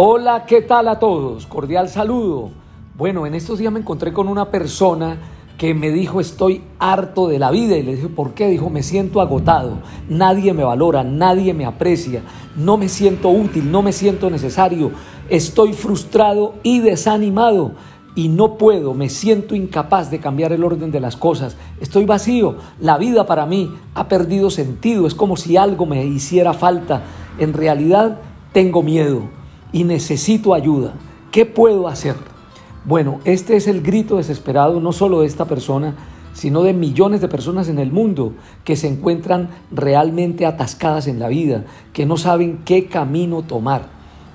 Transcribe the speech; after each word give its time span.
Hola, 0.00 0.44
¿qué 0.46 0.62
tal 0.62 0.86
a 0.86 1.00
todos? 1.00 1.48
Cordial 1.48 1.88
saludo. 1.88 2.50
Bueno, 2.96 3.26
en 3.26 3.34
estos 3.34 3.58
días 3.58 3.72
me 3.72 3.80
encontré 3.80 4.12
con 4.12 4.28
una 4.28 4.48
persona 4.48 5.18
que 5.58 5.74
me 5.74 5.90
dijo 5.90 6.20
estoy 6.20 6.62
harto 6.78 7.26
de 7.26 7.40
la 7.40 7.50
vida 7.50 7.76
y 7.76 7.82
le 7.82 7.96
dije, 7.96 8.08
¿por 8.08 8.32
qué? 8.32 8.46
Dijo, 8.46 8.70
me 8.70 8.84
siento 8.84 9.20
agotado, 9.20 9.78
nadie 10.08 10.54
me 10.54 10.62
valora, 10.62 11.02
nadie 11.02 11.52
me 11.52 11.66
aprecia, 11.66 12.22
no 12.54 12.76
me 12.76 12.88
siento 12.88 13.28
útil, 13.30 13.72
no 13.72 13.82
me 13.82 13.92
siento 13.92 14.30
necesario, 14.30 14.92
estoy 15.28 15.72
frustrado 15.72 16.54
y 16.62 16.78
desanimado 16.78 17.72
y 18.14 18.28
no 18.28 18.56
puedo, 18.56 18.94
me 18.94 19.08
siento 19.08 19.56
incapaz 19.56 20.12
de 20.12 20.20
cambiar 20.20 20.52
el 20.52 20.62
orden 20.62 20.92
de 20.92 21.00
las 21.00 21.16
cosas, 21.16 21.56
estoy 21.80 22.04
vacío, 22.04 22.54
la 22.78 22.98
vida 22.98 23.26
para 23.26 23.46
mí 23.46 23.74
ha 23.96 24.06
perdido 24.06 24.48
sentido, 24.50 25.08
es 25.08 25.16
como 25.16 25.36
si 25.36 25.56
algo 25.56 25.86
me 25.86 26.06
hiciera 26.06 26.52
falta, 26.52 27.02
en 27.40 27.52
realidad 27.52 28.20
tengo 28.52 28.84
miedo 28.84 29.37
y 29.72 29.84
necesito 29.84 30.54
ayuda. 30.54 30.94
¿Qué 31.30 31.46
puedo 31.46 31.88
hacer? 31.88 32.16
Bueno, 32.84 33.20
este 33.24 33.56
es 33.56 33.66
el 33.66 33.82
grito 33.82 34.16
desesperado 34.16 34.80
no 34.80 34.92
solo 34.92 35.20
de 35.20 35.26
esta 35.26 35.44
persona, 35.44 35.94
sino 36.32 36.62
de 36.62 36.72
millones 36.72 37.20
de 37.20 37.28
personas 37.28 37.68
en 37.68 37.78
el 37.78 37.92
mundo 37.92 38.32
que 38.64 38.76
se 38.76 38.88
encuentran 38.88 39.50
realmente 39.70 40.46
atascadas 40.46 41.06
en 41.06 41.18
la 41.18 41.28
vida, 41.28 41.64
que 41.92 42.06
no 42.06 42.16
saben 42.16 42.60
qué 42.64 42.86
camino 42.86 43.42
tomar. 43.42 43.88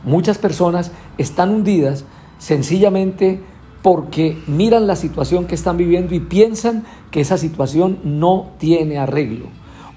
Muchas 0.03 0.37
personas 0.37 0.91
están 1.17 1.51
hundidas 1.51 2.05
sencillamente 2.39 3.41
porque 3.81 4.37
miran 4.47 4.85
la 4.85 4.95
situación 4.95 5.45
que 5.45 5.55
están 5.55 5.77
viviendo 5.77 6.13
y 6.13 6.19
piensan 6.19 6.83
que 7.09 7.21
esa 7.21 7.37
situación 7.37 7.99
no 8.03 8.51
tiene 8.57 8.97
arreglo. 8.97 9.47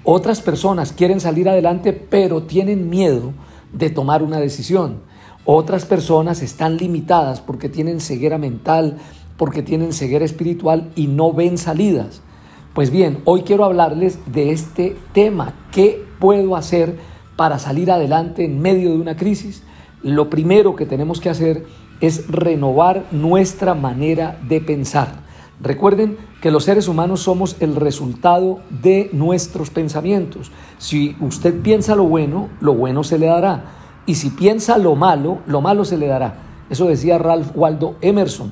Otras 0.03 0.39
personas 0.39 0.93
quieren 0.93 1.19
salir 1.19 1.49
adelante 1.49 1.91
pero 1.91 2.43
tienen 2.43 2.89
miedo 2.89 3.33
de 3.73 3.89
tomar 3.89 4.23
una 4.23 4.39
decisión. 4.39 5.01
Otras 5.49 5.85
personas 5.85 6.41
están 6.41 6.75
limitadas 6.75 7.39
porque 7.39 7.69
tienen 7.69 8.01
ceguera 8.01 8.37
mental, 8.37 8.97
porque 9.37 9.63
tienen 9.63 9.93
ceguera 9.93 10.25
espiritual 10.25 10.91
y 10.93 11.07
no 11.07 11.31
ven 11.31 11.57
salidas. 11.57 12.21
Pues 12.73 12.91
bien, 12.91 13.19
hoy 13.23 13.43
quiero 13.43 13.63
hablarles 13.63 14.19
de 14.25 14.51
este 14.51 14.97
tema. 15.13 15.53
¿Qué 15.71 16.03
puedo 16.19 16.57
hacer 16.57 16.97
para 17.37 17.59
salir 17.59 17.91
adelante 17.91 18.43
en 18.43 18.61
medio 18.61 18.89
de 18.89 18.97
una 18.97 19.15
crisis? 19.15 19.63
Lo 20.03 20.29
primero 20.29 20.75
que 20.75 20.85
tenemos 20.85 21.21
que 21.21 21.29
hacer 21.29 21.65
es 22.01 22.27
renovar 22.27 23.05
nuestra 23.11 23.73
manera 23.73 24.37
de 24.49 24.59
pensar. 24.59 25.21
Recuerden 25.61 26.17
que 26.41 26.51
los 26.51 26.65
seres 26.65 26.89
humanos 26.89 27.21
somos 27.21 27.55
el 27.61 27.77
resultado 27.77 28.59
de 28.69 29.09
nuestros 29.13 29.69
pensamientos. 29.69 30.51
Si 30.77 31.15
usted 31.21 31.61
piensa 31.61 31.95
lo 31.95 32.03
bueno, 32.03 32.49
lo 32.59 32.73
bueno 32.73 33.05
se 33.05 33.17
le 33.17 33.27
dará. 33.27 33.76
Y 34.07 34.15
si 34.15 34.31
piensa 34.31 34.77
lo 34.79 34.95
malo, 34.95 35.39
lo 35.45 35.61
malo 35.61 35.85
se 35.85 35.97
le 35.97 36.07
dará. 36.07 36.35
Eso 36.69 36.87
decía 36.87 37.19
Ralph 37.19 37.51
Waldo 37.53 37.97
Emerson. 38.01 38.51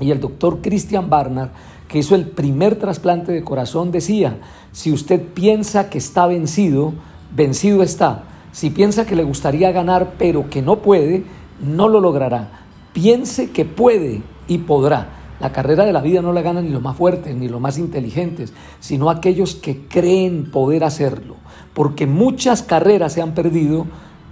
Y 0.00 0.10
el 0.10 0.18
doctor 0.18 0.60
Christian 0.62 1.10
Barnard, 1.10 1.50
que 1.88 1.98
hizo 1.98 2.14
el 2.14 2.26
primer 2.26 2.76
trasplante 2.76 3.30
de 3.30 3.44
corazón, 3.44 3.92
decía, 3.92 4.38
si 4.72 4.90
usted 4.90 5.22
piensa 5.22 5.90
que 5.90 5.98
está 5.98 6.26
vencido, 6.26 6.94
vencido 7.34 7.82
está. 7.82 8.24
Si 8.52 8.70
piensa 8.70 9.06
que 9.06 9.14
le 9.14 9.24
gustaría 9.24 9.72
ganar 9.72 10.14
pero 10.18 10.48
que 10.48 10.62
no 10.62 10.78
puede, 10.78 11.24
no 11.60 11.88
lo 11.88 12.00
logrará. 12.00 12.48
Piense 12.94 13.50
que 13.50 13.66
puede 13.66 14.22
y 14.46 14.58
podrá. 14.58 15.10
La 15.38 15.52
carrera 15.52 15.84
de 15.84 15.92
la 15.92 16.00
vida 16.00 16.22
no 16.22 16.32
la 16.32 16.42
ganan 16.42 16.64
ni 16.64 16.70
los 16.70 16.82
más 16.82 16.96
fuertes 16.96 17.36
ni 17.36 17.48
los 17.48 17.60
más 17.60 17.78
inteligentes, 17.78 18.54
sino 18.80 19.10
aquellos 19.10 19.54
que 19.54 19.86
creen 19.86 20.50
poder 20.50 20.82
hacerlo. 20.82 21.36
Porque 21.74 22.06
muchas 22.06 22.62
carreras 22.62 23.12
se 23.12 23.22
han 23.22 23.34
perdido 23.34 23.86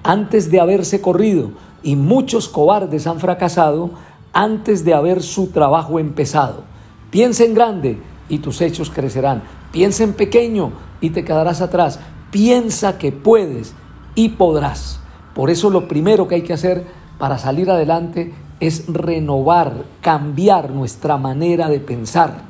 antes 0.07 0.53
de 0.53 0.61
haberse 0.61 1.01
corrido 1.01 1.51
y 1.83 1.97
muchos 1.97 2.49
cobardes 2.49 3.09
han 3.09 3.19
fracasado 3.19 3.91
antes 4.33 4.85
de 4.85 4.95
haber 4.95 5.21
su 5.21 5.49
trabajo 5.49 5.99
empezado. 5.99 6.63
Piensa 7.11 7.45
en 7.45 7.55
grande 7.55 7.99
y 8.29 8.39
tus 8.39 8.61
hechos 8.61 8.89
crecerán. 8.89 9.43
Piensa 9.73 10.05
en 10.05 10.13
pequeño 10.13 10.71
y 11.01 11.11
te 11.11 11.25
quedarás 11.25 11.61
atrás. 11.61 11.99
Piensa 12.31 12.99
que 12.99 13.11
puedes 13.11 13.75
y 14.15 14.31
podrás. 14.31 15.01
Por 15.35 15.51
eso 15.51 15.71
lo 15.71 15.89
primero 15.89 16.29
que 16.29 16.37
hay 16.37 16.43
que 16.43 16.53
hacer 16.53 16.85
para 17.19 17.39
salir 17.39 17.69
adelante 17.69 18.33
es 18.61 18.85
renovar, 18.87 19.87
cambiar 20.01 20.71
nuestra 20.71 21.17
manera 21.17 21.69
de 21.69 21.81
pensar. 21.81 22.43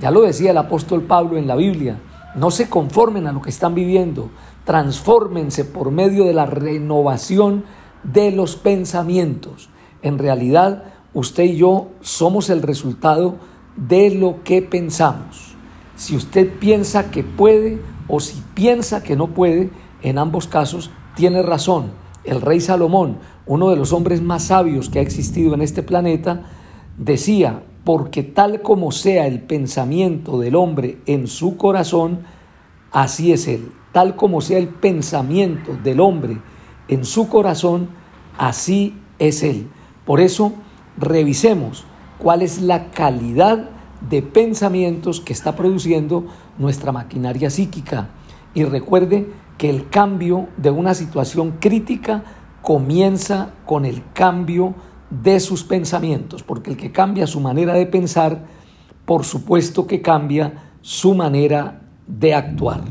Ya 0.00 0.12
lo 0.12 0.22
decía 0.22 0.52
el 0.52 0.58
apóstol 0.58 1.02
Pablo 1.02 1.36
en 1.36 1.48
la 1.48 1.56
Biblia, 1.56 1.98
no 2.34 2.50
se 2.50 2.68
conformen 2.68 3.26
a 3.26 3.32
lo 3.32 3.42
que 3.42 3.50
están 3.50 3.74
viviendo, 3.74 4.30
transfórmense 4.70 5.64
por 5.64 5.90
medio 5.90 6.26
de 6.26 6.32
la 6.32 6.46
renovación 6.46 7.64
de 8.04 8.30
los 8.30 8.54
pensamientos. 8.54 9.68
En 10.00 10.16
realidad, 10.16 10.84
usted 11.12 11.42
y 11.42 11.56
yo 11.56 11.88
somos 12.02 12.50
el 12.50 12.62
resultado 12.62 13.34
de 13.74 14.14
lo 14.14 14.44
que 14.44 14.62
pensamos. 14.62 15.56
Si 15.96 16.14
usted 16.14 16.56
piensa 16.60 17.10
que 17.10 17.24
puede 17.24 17.82
o 18.06 18.20
si 18.20 18.44
piensa 18.54 19.02
que 19.02 19.16
no 19.16 19.34
puede, 19.34 19.70
en 20.02 20.18
ambos 20.18 20.46
casos 20.46 20.92
tiene 21.16 21.42
razón. 21.42 21.86
El 22.22 22.40
rey 22.40 22.60
Salomón, 22.60 23.18
uno 23.46 23.70
de 23.70 23.76
los 23.76 23.92
hombres 23.92 24.22
más 24.22 24.44
sabios 24.44 24.88
que 24.88 25.00
ha 25.00 25.02
existido 25.02 25.52
en 25.52 25.62
este 25.62 25.82
planeta, 25.82 26.44
decía, 26.96 27.64
porque 27.82 28.22
tal 28.22 28.62
como 28.62 28.92
sea 28.92 29.26
el 29.26 29.42
pensamiento 29.42 30.38
del 30.38 30.54
hombre 30.54 31.00
en 31.06 31.26
su 31.26 31.56
corazón, 31.56 32.20
así 32.92 33.32
es 33.32 33.48
él 33.48 33.72
tal 33.92 34.16
como 34.16 34.40
sea 34.40 34.58
el 34.58 34.68
pensamiento 34.68 35.76
del 35.82 36.00
hombre 36.00 36.40
en 36.88 37.04
su 37.04 37.28
corazón, 37.28 37.88
así 38.38 38.96
es 39.18 39.42
él. 39.42 39.68
Por 40.04 40.20
eso, 40.20 40.52
revisemos 40.96 41.84
cuál 42.18 42.42
es 42.42 42.60
la 42.60 42.90
calidad 42.90 43.70
de 44.08 44.22
pensamientos 44.22 45.20
que 45.20 45.32
está 45.32 45.56
produciendo 45.56 46.26
nuestra 46.58 46.92
maquinaria 46.92 47.50
psíquica. 47.50 48.10
Y 48.54 48.64
recuerde 48.64 49.30
que 49.58 49.70
el 49.70 49.88
cambio 49.88 50.48
de 50.56 50.70
una 50.70 50.94
situación 50.94 51.56
crítica 51.60 52.24
comienza 52.62 53.54
con 53.66 53.84
el 53.84 54.02
cambio 54.12 54.74
de 55.10 55.40
sus 55.40 55.64
pensamientos, 55.64 56.42
porque 56.42 56.70
el 56.70 56.76
que 56.76 56.92
cambia 56.92 57.26
su 57.26 57.40
manera 57.40 57.74
de 57.74 57.86
pensar, 57.86 58.46
por 59.04 59.24
supuesto 59.24 59.86
que 59.86 60.02
cambia 60.02 60.72
su 60.82 61.14
manera 61.14 61.79
de 62.18 62.34
actuar. 62.34 62.82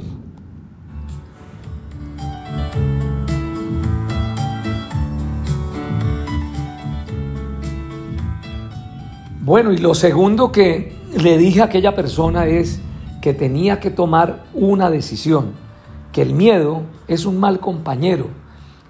Bueno, 9.41 9.74
y 9.74 9.78
lo 9.78 9.96
segundo 9.96 10.52
que 10.52 10.96
le 11.18 11.38
dije 11.38 11.62
a 11.62 11.66
aquella 11.66 11.96
persona 11.96 12.46
es 12.46 12.81
que 13.19 13.34
tenía 13.34 13.80
que 13.80 13.90
tomar 13.90 14.44
una 14.53 14.91
decisión, 14.91 15.53
que 16.12 16.22
el 16.22 16.34
miedo 16.34 16.84
es 17.07 17.25
un 17.25 17.40
mal 17.40 17.59
compañero, 17.59 18.28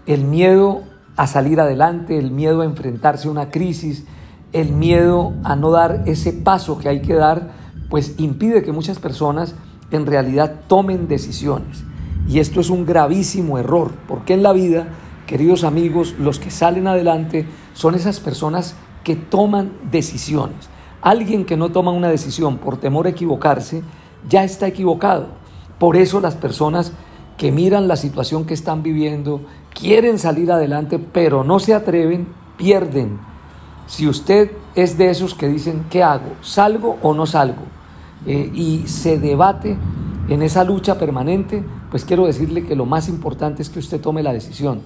el 0.05 0.25
miedo 0.25 0.83
a 1.15 1.27
salir 1.27 1.59
adelante, 1.59 2.17
el 2.17 2.31
miedo 2.31 2.61
a 2.61 2.65
enfrentarse 2.65 3.27
a 3.27 3.31
una 3.31 3.51
crisis, 3.51 4.05
el 4.51 4.73
miedo 4.73 5.33
a 5.43 5.55
no 5.55 5.71
dar 5.71 6.03
ese 6.07 6.33
paso 6.33 6.77
que 6.77 6.89
hay 6.89 7.01
que 7.01 7.13
dar, 7.13 7.51
pues 7.89 8.15
impide 8.17 8.61
que 8.61 8.71
muchas 8.71 8.99
personas 8.99 9.55
en 9.91 10.05
realidad 10.05 10.61
tomen 10.67 11.07
decisiones. 11.07 11.83
Y 12.27 12.39
esto 12.39 12.59
es 12.59 12.69
un 12.69 12.85
gravísimo 12.85 13.57
error, 13.57 13.91
porque 14.07 14.33
en 14.33 14.43
la 14.43 14.53
vida, 14.53 14.87
queridos 15.25 15.63
amigos, 15.63 16.15
los 16.19 16.39
que 16.39 16.51
salen 16.51 16.87
adelante 16.87 17.47
son 17.73 17.95
esas 17.95 18.19
personas 18.19 18.75
que 19.03 19.15
toman 19.15 19.71
decisiones. 19.91 20.69
Alguien 21.01 21.45
que 21.45 21.57
no 21.57 21.69
toma 21.69 21.91
una 21.91 22.09
decisión 22.09 22.57
por 22.57 22.77
temor 22.77 23.07
a 23.07 23.11
equivocarse, 23.11 23.81
ya 24.27 24.43
está 24.43 24.67
equivocado. 24.67 25.27
Por 25.79 25.95
eso 25.95 26.19
las 26.19 26.35
personas 26.35 26.91
que 27.37 27.51
miran 27.53 27.87
la 27.87 27.95
situación 27.95 28.45
que 28.45 28.53
están 28.53 28.83
viviendo, 28.83 29.41
quieren 29.73 30.19
salir 30.19 30.51
adelante, 30.51 30.99
pero 30.99 31.45
no 31.45 31.59
se 31.59 31.73
atreven, 31.73 32.27
pierden. 32.57 33.17
Si 33.87 34.07
usted 34.09 34.51
es 34.75 34.97
de 34.97 35.09
esos 35.09 35.33
que 35.33 35.47
dicen, 35.47 35.85
¿qué 35.89 36.03
hago? 36.03 36.33
¿Salgo 36.41 36.97
o 37.01 37.13
no 37.13 37.25
salgo? 37.25 37.63
Eh, 38.25 38.51
y 38.53 38.87
se 38.87 39.17
debate 39.17 39.77
en 40.27 40.41
esa 40.41 40.63
lucha 40.63 40.97
permanente, 40.97 41.63
pues 41.89 42.05
quiero 42.05 42.25
decirle 42.25 42.65
que 42.65 42.75
lo 42.75 42.85
más 42.85 43.09
importante 43.09 43.61
es 43.61 43.69
que 43.69 43.79
usted 43.79 43.99
tome 43.99 44.23
la 44.23 44.33
decisión. 44.33 44.81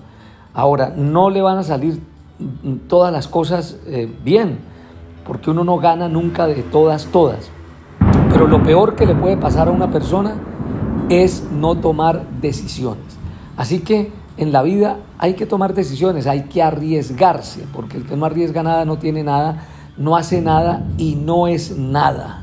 Ahora, 0.53 0.93
no 0.95 1.29
le 1.29 1.41
van 1.41 1.57
a 1.57 1.63
salir 1.63 2.01
todas 2.87 3.11
las 3.11 3.27
cosas 3.27 3.77
eh, 3.87 4.11
bien, 4.23 4.59
porque 5.25 5.51
uno 5.51 5.63
no 5.63 5.77
gana 5.77 6.07
nunca 6.07 6.47
de 6.47 6.63
todas, 6.63 7.07
todas. 7.07 7.49
Pero 8.29 8.47
lo 8.47 8.63
peor 8.63 8.95
que 8.95 9.05
le 9.05 9.15
puede 9.15 9.37
pasar 9.37 9.67
a 9.67 9.71
una 9.71 9.91
persona 9.91 10.35
es 11.09 11.47
no 11.51 11.75
tomar 11.75 12.25
decisiones. 12.41 13.03
Así 13.57 13.79
que 13.79 14.11
en 14.37 14.51
la 14.51 14.63
vida 14.63 14.97
hay 15.19 15.35
que 15.35 15.45
tomar 15.45 15.73
decisiones, 15.73 16.27
hay 16.27 16.43
que 16.43 16.63
arriesgarse, 16.63 17.65
porque 17.73 17.97
el 17.97 18.05
que 18.05 18.15
no 18.15 18.25
arriesga 18.25 18.63
nada 18.63 18.85
no 18.85 18.97
tiene 18.97 19.23
nada, 19.23 19.67
no 19.97 20.15
hace 20.15 20.41
nada 20.41 20.87
y 20.97 21.15
no 21.15 21.47
es 21.47 21.77
nada. 21.77 22.42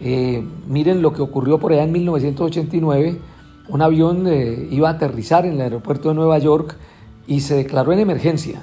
Eh, 0.00 0.42
miren 0.66 1.02
lo 1.02 1.12
que 1.12 1.22
ocurrió 1.22 1.58
por 1.58 1.72
allá 1.72 1.84
en 1.84 1.92
1989, 1.92 3.20
un 3.68 3.82
avión 3.82 4.26
eh, 4.26 4.68
iba 4.70 4.88
a 4.88 4.92
aterrizar 4.92 5.46
en 5.46 5.52
el 5.54 5.60
aeropuerto 5.60 6.08
de 6.08 6.14
Nueva 6.14 6.38
York 6.38 6.76
y 7.26 7.40
se 7.40 7.54
declaró 7.54 7.92
en 7.92 8.00
emergencia 8.00 8.62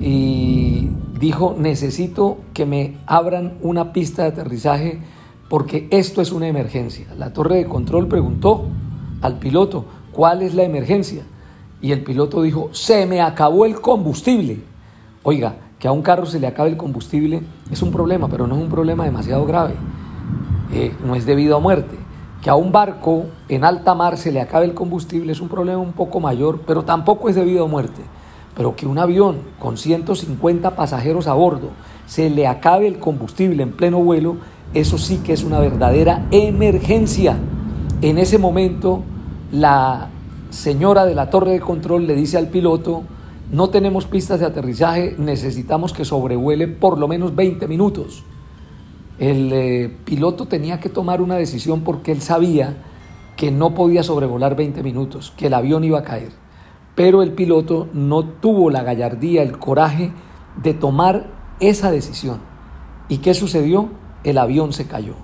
y 0.00 0.88
dijo, 1.18 1.54
necesito 1.58 2.38
que 2.54 2.66
me 2.66 2.96
abran 3.06 3.58
una 3.62 3.92
pista 3.92 4.22
de 4.22 4.28
aterrizaje 4.28 5.00
porque 5.48 5.88
esto 5.90 6.22
es 6.22 6.32
una 6.32 6.48
emergencia. 6.48 7.06
La 7.18 7.32
torre 7.32 7.56
de 7.56 7.66
control 7.66 8.08
preguntó 8.08 8.66
al 9.20 9.38
piloto, 9.38 9.84
¿cuál 10.12 10.42
es 10.42 10.54
la 10.54 10.62
emergencia? 10.62 11.24
Y 11.82 11.92
el 11.92 12.02
piloto 12.02 12.42
dijo, 12.42 12.70
se 12.72 13.06
me 13.06 13.20
acabó 13.20 13.66
el 13.66 13.80
combustible. 13.80 14.60
Oiga, 15.22 15.56
que 15.78 15.88
a 15.88 15.92
un 15.92 16.02
carro 16.02 16.26
se 16.26 16.38
le 16.38 16.46
acabe 16.46 16.70
el 16.70 16.76
combustible 16.76 17.42
es 17.70 17.82
un 17.82 17.90
problema, 17.90 18.28
pero 18.28 18.46
no 18.46 18.56
es 18.56 18.62
un 18.62 18.70
problema 18.70 19.04
demasiado 19.04 19.44
grave. 19.44 19.74
Eh, 20.72 20.94
no 21.04 21.14
es 21.14 21.26
debido 21.26 21.56
a 21.56 21.60
muerte. 21.60 21.96
Que 22.42 22.50
a 22.50 22.54
un 22.54 22.72
barco 22.72 23.26
en 23.48 23.64
alta 23.64 23.94
mar 23.94 24.16
se 24.16 24.32
le 24.32 24.40
acabe 24.40 24.64
el 24.64 24.74
combustible 24.74 25.32
es 25.32 25.40
un 25.40 25.48
problema 25.48 25.78
un 25.78 25.92
poco 25.92 26.20
mayor, 26.20 26.60
pero 26.66 26.84
tampoco 26.84 27.28
es 27.28 27.34
debido 27.34 27.64
a 27.64 27.68
muerte. 27.68 28.02
Pero 28.56 28.76
que 28.76 28.86
un 28.86 28.98
avión 28.98 29.38
con 29.58 29.76
150 29.76 30.74
pasajeros 30.76 31.26
a 31.26 31.34
bordo 31.34 31.70
se 32.06 32.30
le 32.30 32.46
acabe 32.46 32.86
el 32.86 32.98
combustible 32.98 33.62
en 33.62 33.72
pleno 33.72 34.02
vuelo, 34.02 34.36
eso 34.74 34.98
sí 34.98 35.18
que 35.18 35.32
es 35.32 35.44
una 35.44 35.60
verdadera 35.60 36.26
emergencia. 36.30 37.36
En 38.02 38.18
ese 38.18 38.38
momento, 38.38 39.02
la 39.52 40.08
señora 40.50 41.04
de 41.04 41.14
la 41.14 41.30
torre 41.30 41.52
de 41.52 41.60
control 41.60 42.06
le 42.06 42.14
dice 42.14 42.38
al 42.38 42.48
piloto, 42.48 43.02
no 43.52 43.70
tenemos 43.70 44.06
pistas 44.06 44.40
de 44.40 44.46
aterrizaje, 44.46 45.14
necesitamos 45.18 45.92
que 45.92 46.04
sobrevuele 46.04 46.68
por 46.68 46.98
lo 46.98 47.08
menos 47.08 47.34
20 47.34 47.66
minutos. 47.68 48.24
El 49.20 49.52
eh, 49.52 49.94
piloto 50.06 50.46
tenía 50.46 50.80
que 50.80 50.88
tomar 50.88 51.20
una 51.20 51.36
decisión 51.36 51.82
porque 51.82 52.10
él 52.10 52.22
sabía 52.22 52.78
que 53.36 53.50
no 53.50 53.74
podía 53.74 54.02
sobrevolar 54.02 54.56
20 54.56 54.82
minutos, 54.82 55.34
que 55.36 55.48
el 55.48 55.54
avión 55.54 55.84
iba 55.84 55.98
a 55.98 56.04
caer. 56.04 56.30
Pero 56.94 57.22
el 57.22 57.32
piloto 57.32 57.86
no 57.92 58.24
tuvo 58.24 58.70
la 58.70 58.82
gallardía, 58.82 59.42
el 59.42 59.58
coraje 59.58 60.12
de 60.62 60.72
tomar 60.72 61.26
esa 61.60 61.90
decisión. 61.90 62.40
¿Y 63.10 63.18
qué 63.18 63.34
sucedió? 63.34 63.90
El 64.24 64.38
avión 64.38 64.72
se 64.72 64.86
cayó. 64.86 65.16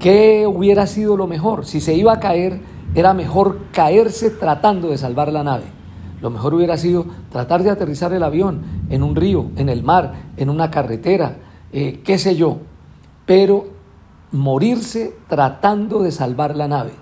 ¿Qué 0.00 0.44
hubiera 0.48 0.88
sido 0.88 1.16
lo 1.16 1.28
mejor? 1.28 1.64
Si 1.64 1.80
se 1.80 1.94
iba 1.94 2.12
a 2.12 2.18
caer, 2.18 2.60
era 2.96 3.14
mejor 3.14 3.60
caerse 3.70 4.30
tratando 4.30 4.88
de 4.88 4.98
salvar 4.98 5.32
la 5.32 5.44
nave. 5.44 5.66
Lo 6.20 6.30
mejor 6.30 6.54
hubiera 6.54 6.76
sido 6.76 7.06
tratar 7.30 7.62
de 7.62 7.70
aterrizar 7.70 8.12
el 8.12 8.24
avión 8.24 8.62
en 8.90 9.04
un 9.04 9.14
río, 9.14 9.50
en 9.54 9.68
el 9.68 9.84
mar, 9.84 10.32
en 10.36 10.50
una 10.50 10.72
carretera, 10.72 11.36
eh, 11.72 12.00
qué 12.04 12.18
sé 12.18 12.34
yo, 12.34 12.58
pero 13.26 13.66
morirse 14.32 15.16
tratando 15.28 16.02
de 16.02 16.12
salvar 16.12 16.56
la 16.56 16.68
nave 16.68 16.92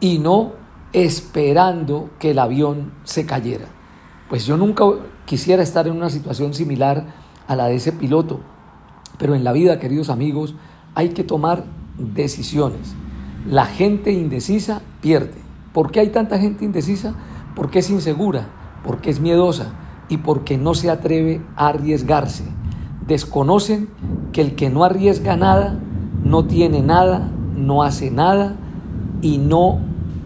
y 0.00 0.18
no 0.18 0.52
esperando 0.92 2.10
que 2.18 2.32
el 2.32 2.38
avión 2.38 2.92
se 3.04 3.26
cayera. 3.26 3.66
Pues 4.28 4.46
yo 4.46 4.56
nunca 4.56 4.84
quisiera 5.24 5.62
estar 5.62 5.86
en 5.86 5.96
una 5.96 6.10
situación 6.10 6.54
similar 6.54 7.06
a 7.46 7.56
la 7.56 7.66
de 7.66 7.76
ese 7.76 7.92
piloto, 7.92 8.40
pero 9.18 9.34
en 9.34 9.44
la 9.44 9.52
vida, 9.52 9.78
queridos 9.78 10.10
amigos, 10.10 10.54
hay 10.94 11.10
que 11.10 11.24
tomar 11.24 11.64
decisiones. 11.98 12.94
La 13.48 13.66
gente 13.66 14.12
indecisa 14.12 14.82
pierde. 15.00 15.42
¿Por 15.72 15.90
qué 15.90 16.00
hay 16.00 16.08
tanta 16.08 16.38
gente 16.38 16.64
indecisa? 16.64 17.14
Porque 17.54 17.80
es 17.80 17.90
insegura, 17.90 18.48
porque 18.84 19.10
es 19.10 19.20
miedosa 19.20 19.72
y 20.08 20.18
porque 20.18 20.56
no 20.56 20.74
se 20.74 20.90
atreve 20.90 21.42
a 21.56 21.68
arriesgarse. 21.68 22.44
Desconocen 23.06 23.88
que 24.32 24.40
el 24.40 24.54
que 24.54 24.70
no 24.70 24.84
arriesga 24.84 25.36
nada, 25.36 25.78
no 26.24 26.46
tiene 26.46 26.82
nada, 26.82 27.28
no 27.56 27.82
hace 27.82 28.10
nada 28.10 28.56
y 29.20 29.38
no 29.38 29.80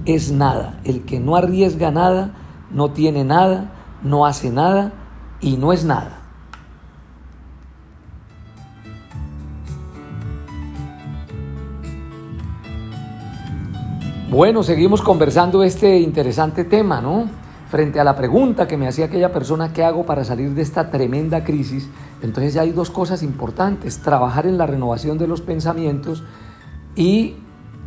es 0.04 0.30
nada. 0.32 0.80
El 0.84 1.02
que 1.02 1.20
no 1.20 1.36
arriesga 1.36 1.90
nada, 1.90 2.34
no 2.70 2.90
tiene 2.90 3.25
nada, 3.25 3.72
no 4.02 4.26
hace 4.26 4.50
nada 4.50 4.92
y 5.40 5.56
no 5.56 5.72
es 5.72 5.84
nada. 5.84 6.19
Bueno, 14.30 14.62
seguimos 14.62 15.00
conversando 15.00 15.62
este 15.62 16.00
interesante 16.00 16.64
tema, 16.64 17.00
¿no? 17.00 17.38
Frente 17.68 18.00
a 18.00 18.04
la 18.04 18.16
pregunta 18.16 18.66
que 18.66 18.76
me 18.76 18.88
hacía 18.88 19.06
aquella 19.06 19.32
persona, 19.32 19.72
¿qué 19.72 19.84
hago 19.84 20.06
para 20.06 20.24
salir 20.24 20.54
de 20.54 20.62
esta 20.62 20.90
tremenda 20.90 21.44
crisis? 21.44 21.88
Entonces 22.22 22.54
ya 22.54 22.62
hay 22.62 22.72
dos 22.72 22.90
cosas 22.90 23.22
importantes, 23.22 23.98
trabajar 23.98 24.46
en 24.46 24.56
la 24.56 24.66
renovación 24.66 25.18
de 25.18 25.26
los 25.26 25.42
pensamientos 25.42 26.24
y 26.96 27.36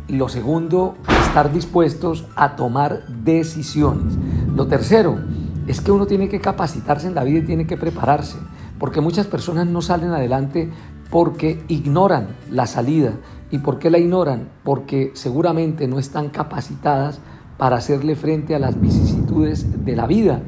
lo 0.08 0.28
segundo, 0.28 0.96
estar 1.26 1.52
dispuestos 1.52 2.26
a 2.36 2.54
tomar 2.54 3.06
decisiones. 3.08 4.14
Lo 4.54 4.68
tercero 4.68 5.18
es 5.66 5.80
que 5.80 5.90
uno 5.90 6.06
tiene 6.06 6.28
que 6.28 6.40
capacitarse 6.40 7.08
en 7.08 7.14
la 7.14 7.24
vida 7.24 7.40
y 7.40 7.46
tiene 7.46 7.66
que 7.66 7.76
prepararse, 7.76 8.38
porque 8.78 9.00
muchas 9.00 9.26
personas 9.26 9.66
no 9.66 9.82
salen 9.82 10.10
adelante 10.10 10.70
porque 11.10 11.64
ignoran 11.68 12.28
la 12.50 12.66
salida 12.66 13.14
¿Y 13.52 13.58
por 13.58 13.78
qué 13.78 13.90
la 13.90 13.98
ignoran? 13.98 14.48
Porque 14.64 15.12
seguramente 15.12 15.86
no 15.86 15.98
están 15.98 16.30
capacitadas 16.30 17.20
para 17.58 17.76
hacerle 17.76 18.16
frente 18.16 18.54
a 18.54 18.58
las 18.58 18.80
vicisitudes 18.80 19.84
de 19.84 19.96
la 19.96 20.06
vida 20.06 20.42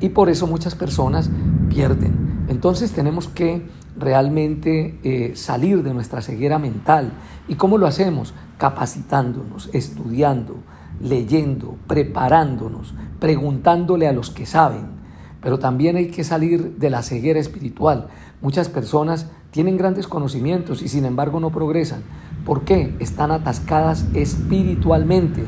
y 0.00 0.10
por 0.10 0.28
eso 0.28 0.46
muchas 0.46 0.74
personas 0.74 1.30
pierden. 1.68 2.44
Entonces 2.48 2.92
tenemos 2.92 3.28
que 3.28 3.66
realmente 3.98 4.98
eh, 5.02 5.32
salir 5.34 5.82
de 5.82 5.94
nuestra 5.94 6.22
ceguera 6.22 6.58
mental. 6.58 7.12
¿Y 7.48 7.54
cómo 7.54 7.78
lo 7.78 7.86
hacemos? 7.86 8.34
Capacitándonos, 8.58 9.70
estudiando, 9.72 10.56
leyendo, 11.00 11.76
preparándonos, 11.86 12.94
preguntándole 13.18 14.06
a 14.06 14.12
los 14.12 14.30
que 14.30 14.46
saben. 14.46 14.96
Pero 15.42 15.58
también 15.58 15.96
hay 15.96 16.08
que 16.08 16.24
salir 16.24 16.76
de 16.76 16.90
la 16.90 17.02
ceguera 17.02 17.40
espiritual. 17.40 18.08
Muchas 18.42 18.68
personas 18.68 19.28
tienen 19.50 19.76
grandes 19.76 20.06
conocimientos 20.06 20.82
y 20.82 20.88
sin 20.88 21.04
embargo 21.04 21.40
no 21.40 21.50
progresan 21.50 22.02
¿Por 22.46 22.62
qué? 22.62 22.94
Están 23.00 23.32
atascadas 23.32 24.06
espiritualmente, 24.14 25.44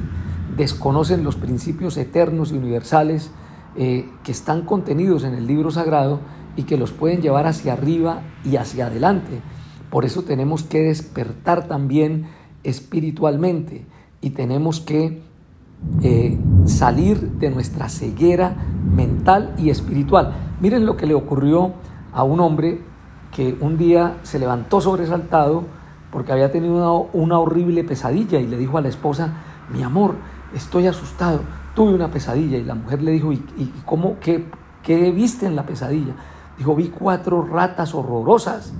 desconocen 0.58 1.24
los 1.24 1.36
principios 1.36 1.96
eternos 1.96 2.52
y 2.52 2.58
universales 2.58 3.30
eh, 3.76 4.10
que 4.24 4.32
están 4.32 4.62
contenidos 4.62 5.24
en 5.24 5.34
el 5.34 5.46
libro 5.46 5.70
sagrado 5.70 6.20
y 6.56 6.64
que 6.64 6.76
los 6.76 6.92
pueden 6.92 7.22
llevar 7.22 7.46
hacia 7.46 7.72
arriba 7.72 8.22
y 8.44 8.56
hacia 8.56 8.88
adelante. 8.88 9.40
Por 9.90 10.04
eso 10.04 10.22
tenemos 10.22 10.64
que 10.64 10.80
despertar 10.80 11.66
también 11.68 12.26
espiritualmente 12.64 13.86
y 14.20 14.30
tenemos 14.30 14.80
que 14.80 15.22
eh, 16.02 16.38
salir 16.66 17.20
de 17.38 17.50
nuestra 17.50 17.88
ceguera 17.88 18.56
mental 18.94 19.54
y 19.56 19.70
espiritual. 19.70 20.34
Miren 20.60 20.84
lo 20.84 20.96
que 20.96 21.06
le 21.06 21.14
ocurrió 21.14 21.72
a 22.12 22.24
un 22.24 22.40
hombre 22.40 22.80
que 23.34 23.56
un 23.60 23.78
día 23.78 24.16
se 24.24 24.38
levantó 24.38 24.80
sobresaltado, 24.80 25.64
porque 26.10 26.32
había 26.32 26.50
tenido 26.50 27.08
una, 27.12 27.38
horrible 27.38 27.84
pesadilla 27.84 28.40
y 28.40 28.46
le 28.46 28.56
dijo 28.56 28.78
a 28.78 28.80
la 28.80 28.88
esposa, 28.88 29.34
mi 29.72 29.82
amor, 29.82 30.16
estoy 30.54 30.86
asustado, 30.86 31.40
tuve 31.74 31.94
una 31.94 32.10
pesadilla. 32.10 32.58
Y 32.58 32.64
la 32.64 32.74
mujer 32.74 33.02
le 33.02 33.12
dijo, 33.12 33.32
¿y, 33.32 33.72
cómo, 33.84 34.18
qué, 34.20 34.46
qué, 34.82 35.10
viste 35.10 35.46
en 35.46 35.56
la 35.56 35.66
pesadilla? 35.66 36.14
Dijo, 36.56 36.74
vi 36.74 36.88
cuatro 36.88 37.42
ratas 37.42 37.94
horrorosas. 37.94 38.72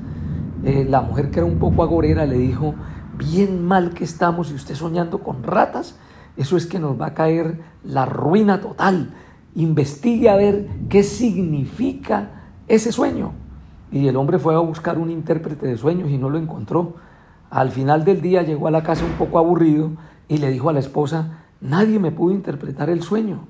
Eh, 0.65 0.87
la 0.89 1.01
mujer 1.03 1.31
que 1.31 1.41
era 1.41 1.47
un 1.47 1.59
poco 1.59 1.83
agorera 1.83 2.27
le 2.27 2.39
dijo, 2.39 2.75
bien 3.17 3.65
mal 3.65 3.91
que 3.95 4.05
estamos 4.05 4.51
y 4.51 4.55
usted 4.55 4.75
soñando 4.75 5.19
con 5.19 5.43
ratas, 5.43 5.97
eso 6.37 6.57
es 6.57 6.67
que 6.67 6.79
nos 6.79 7.01
va 7.01 7.07
a 7.07 7.15
caer 7.15 7.61
la 7.85 8.07
ruina 8.07 8.61
total. 8.61 9.15
Investigue 9.55 10.29
a 10.29 10.37
ver 10.37 10.69
qué 10.89 11.03
significa 11.03 12.31
ese 12.69 12.93
sueño. 12.93 13.33
Y 13.91 14.07
el 14.07 14.17
hombre 14.17 14.39
fue 14.39 14.55
a 14.55 14.59
buscar 14.59 14.99
un 14.99 15.11
intérprete 15.11 15.67
de 15.67 15.77
sueños 15.77 16.11
y 16.11 16.19
no 16.19 16.31
lo 16.31 16.39
encontró. 16.39 16.97
Al 17.51 17.71
final 17.71 18.05
del 18.05 18.21
día 18.21 18.43
llegó 18.43 18.69
a 18.69 18.71
la 18.71 18.83
casa 18.83 19.05
un 19.05 19.13
poco 19.13 19.39
aburrido 19.39 19.93
y 20.29 20.37
le 20.39 20.51
dijo 20.51 20.69
a 20.69 20.73
la 20.73 20.81
esposa, 20.81 21.47
nadie 21.61 21.99
me 21.99 22.13
pudo 22.13 22.33
interpretar 22.33 22.91
el 22.91 23.03
sueño. 23.03 23.47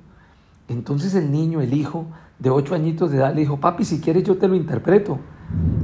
Entonces 0.67 1.15
el 1.15 1.31
niño, 1.31 1.61
el 1.61 1.73
hijo 1.73 2.05
de 2.37 2.49
ocho 2.49 2.75
añitos 2.75 3.11
de 3.11 3.17
edad, 3.17 3.33
le 3.33 3.41
dijo, 3.41 3.59
papi, 3.59 3.85
si 3.85 3.99
quieres 3.99 4.23
yo 4.23 4.37
te 4.37 4.47
lo 4.47 4.55
interpreto. 4.55 5.19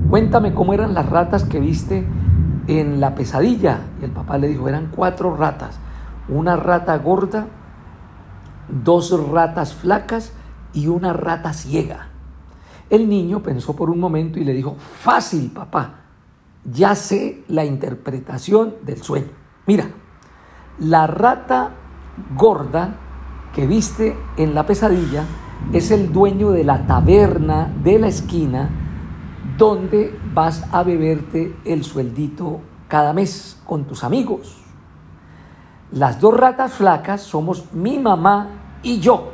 Cuéntame 0.10 0.54
cómo 0.54 0.74
eran 0.74 0.94
las 0.94 1.10
ratas 1.10 1.44
que 1.44 1.60
viste 1.60 2.06
en 2.68 3.00
la 3.00 3.16
pesadilla. 3.16 3.80
Y 4.02 4.06
el 4.06 4.12
papá 4.12 4.38
le 4.38 4.48
dijo, 4.48 4.70
eran 4.70 4.92
cuatro 4.96 5.36
ratas. 5.36 5.80
Una 6.30 6.56
rata 6.56 6.98
gorda, 6.98 7.48
dos 8.84 9.12
ratas 9.30 9.74
flacas 9.74 10.34
y 10.74 10.88
una 10.88 11.14
rata 11.14 11.54
ciega. 11.54 12.10
El 12.90 13.10
niño 13.10 13.42
pensó 13.42 13.76
por 13.76 13.90
un 13.90 14.00
momento 14.00 14.40
y 14.40 14.44
le 14.44 14.54
dijo, 14.54 14.76
fácil, 14.78 15.52
papá 15.52 16.06
ya 16.72 16.96
sé 16.96 17.44
la 17.48 17.64
interpretación 17.64 18.76
del 18.84 19.02
sueño. 19.02 19.30
Mira, 19.68 19.90
la 20.80 21.08
rata 21.08 21.72
gorda 22.36 22.96
que 23.54 23.68
viste 23.68 24.18
en 24.38 24.54
la 24.54 24.66
pesadilla 24.66 25.24
es 25.74 25.92
el 25.92 26.12
dueño 26.12 26.52
de 26.52 26.64
la 26.64 26.86
taberna 26.86 27.72
de 27.84 28.00
la 28.00 28.08
esquina 28.08 28.70
donde 29.58 30.18
vas 30.34 30.66
a 30.72 30.84
beberte 30.84 31.56
el 31.66 31.84
sueldito 31.84 32.60
cada 32.88 33.14
mes 33.14 33.60
con 33.66 33.86
tus 33.86 34.04
amigos. 34.04 34.62
Las 35.92 36.20
dos 36.20 36.38
ratas 36.38 36.74
flacas 36.74 37.22
somos 37.22 37.74
mi 37.74 38.00
mamá 38.00 38.50
y 38.84 39.00
yo. 39.00 39.32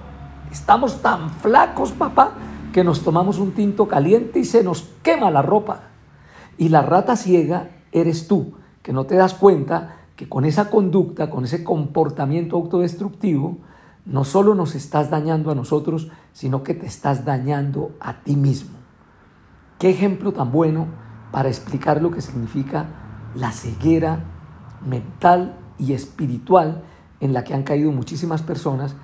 Estamos 0.52 1.02
tan 1.02 1.30
flacos, 1.30 1.92
papá, 1.92 2.34
que 2.72 2.84
nos 2.84 3.04
tomamos 3.04 3.40
un 3.40 3.52
tinto 3.52 3.88
caliente 3.88 4.40
y 4.40 4.46
se 4.46 4.64
nos 4.64 4.84
quema 5.02 5.32
la 5.32 5.42
ropa. 5.42 5.84
Y 6.58 6.70
la 6.70 6.82
rata 6.82 7.16
ciega 7.16 7.70
eres 7.92 8.28
tú, 8.28 8.54
que 8.84 8.94
no 8.94 9.06
te 9.06 9.16
das 9.16 9.34
cuenta 9.34 10.01
que 10.22 10.30
con 10.30 10.46
esa 10.46 10.70
conducta, 10.70 11.32
con 11.32 11.46
ese 11.46 11.64
comportamiento 11.64 12.56
autodestructivo, 12.56 13.58
no 14.06 14.24
solo 14.24 14.54
nos 14.54 14.76
estás 14.76 15.10
dañando 15.10 15.50
a 15.50 15.56
nosotros, 15.56 16.12
sino 16.32 16.62
que 16.62 16.76
te 16.76 16.86
estás 16.86 17.26
dañando 17.26 17.94
a 18.00 18.22
ti 18.22 18.36
mismo. 18.36 18.78
Qué 19.80 19.90
ejemplo 19.90 20.32
tan 20.32 20.52
bueno 20.52 20.86
para 21.32 21.50
explicar 21.50 22.04
lo 22.04 22.12
que 22.12 22.22
significa 22.22 22.86
la 23.34 23.52
ceguera 23.52 24.24
mental 24.86 25.58
y 25.80 25.94
espiritual 25.94 26.84
en 27.20 27.34
la 27.34 27.44
que 27.44 27.56
han 27.56 27.64
caído 27.64 27.92
muchísimas 27.92 28.44
personas 28.44 28.96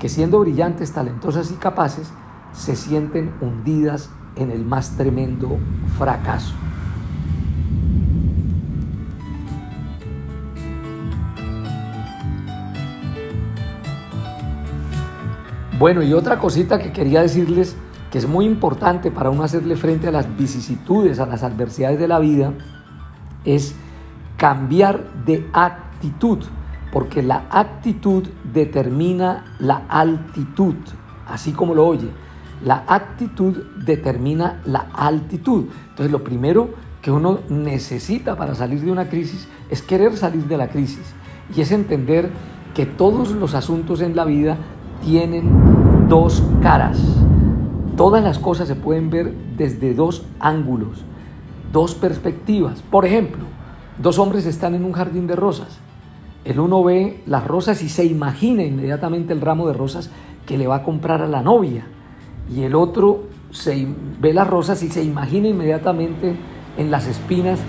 que 0.00 0.08
siendo 0.08 0.40
brillantes, 0.40 0.92
talentosas 0.92 1.52
y 1.52 1.54
capaces, 1.54 2.12
se 2.52 2.74
sienten 2.74 3.32
hundidas 3.40 4.10
en 4.34 4.50
el 4.50 4.64
más 4.64 4.96
tremendo 4.96 5.56
fracaso. 5.96 6.52
Bueno, 15.76 16.04
y 16.04 16.12
otra 16.12 16.38
cosita 16.38 16.78
que 16.78 16.92
quería 16.92 17.20
decirles 17.22 17.74
que 18.12 18.18
es 18.18 18.28
muy 18.28 18.46
importante 18.46 19.10
para 19.10 19.30
uno 19.30 19.42
hacerle 19.42 19.74
frente 19.74 20.06
a 20.06 20.12
las 20.12 20.36
vicisitudes, 20.36 21.18
a 21.18 21.26
las 21.26 21.42
adversidades 21.42 21.98
de 21.98 22.06
la 22.06 22.20
vida, 22.20 22.52
es 23.44 23.74
cambiar 24.36 25.02
de 25.24 25.48
actitud, 25.52 26.38
porque 26.92 27.24
la 27.24 27.46
actitud 27.50 28.28
determina 28.52 29.56
la 29.58 29.82
altitud, 29.88 30.76
así 31.26 31.50
como 31.50 31.74
lo 31.74 31.88
oye. 31.88 32.08
La 32.64 32.84
actitud 32.86 33.64
determina 33.84 34.60
la 34.64 34.86
altitud. 34.94 35.64
Entonces 35.88 36.12
lo 36.12 36.22
primero 36.22 36.70
que 37.02 37.10
uno 37.10 37.40
necesita 37.48 38.36
para 38.36 38.54
salir 38.54 38.80
de 38.80 38.92
una 38.92 39.08
crisis 39.08 39.48
es 39.68 39.82
querer 39.82 40.16
salir 40.16 40.44
de 40.44 40.56
la 40.56 40.68
crisis 40.68 41.14
y 41.54 41.60
es 41.60 41.72
entender 41.72 42.30
que 42.74 42.86
todos 42.86 43.32
los 43.32 43.54
asuntos 43.54 44.00
en 44.00 44.14
la 44.14 44.24
vida 44.24 44.56
tienen 45.04 46.08
dos 46.08 46.42
caras. 46.62 47.00
Todas 47.96 48.24
las 48.24 48.38
cosas 48.38 48.68
se 48.68 48.74
pueden 48.74 49.10
ver 49.10 49.32
desde 49.56 49.94
dos 49.94 50.24
ángulos, 50.40 51.04
dos 51.72 51.94
perspectivas. 51.94 52.82
Por 52.82 53.04
ejemplo, 53.04 53.44
dos 53.98 54.18
hombres 54.18 54.46
están 54.46 54.74
en 54.74 54.84
un 54.84 54.92
jardín 54.92 55.26
de 55.26 55.36
rosas. 55.36 55.78
El 56.44 56.58
uno 56.58 56.82
ve 56.82 57.22
las 57.26 57.46
rosas 57.46 57.82
y 57.82 57.88
se 57.88 58.04
imagina 58.04 58.64
inmediatamente 58.64 59.32
el 59.32 59.40
ramo 59.40 59.66
de 59.66 59.74
rosas 59.74 60.10
que 60.46 60.58
le 60.58 60.66
va 60.66 60.76
a 60.76 60.82
comprar 60.82 61.22
a 61.22 61.28
la 61.28 61.42
novia. 61.42 61.86
Y 62.52 62.62
el 62.62 62.74
otro 62.74 63.24
ve 64.20 64.34
las 64.34 64.48
rosas 64.48 64.82
y 64.82 64.88
se 64.88 65.02
imagina 65.02 65.48
inmediatamente 65.48 66.36
en 66.76 66.90
las 66.90 67.06
espinas 67.06 67.60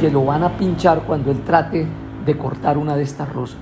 que 0.00 0.10
lo 0.10 0.24
van 0.24 0.42
a 0.42 0.56
pinchar 0.56 1.02
cuando 1.06 1.30
él 1.30 1.42
trate 1.44 1.86
de 2.24 2.38
cortar 2.38 2.78
una 2.78 2.96
de 2.96 3.02
estas 3.02 3.32
rosas. 3.32 3.60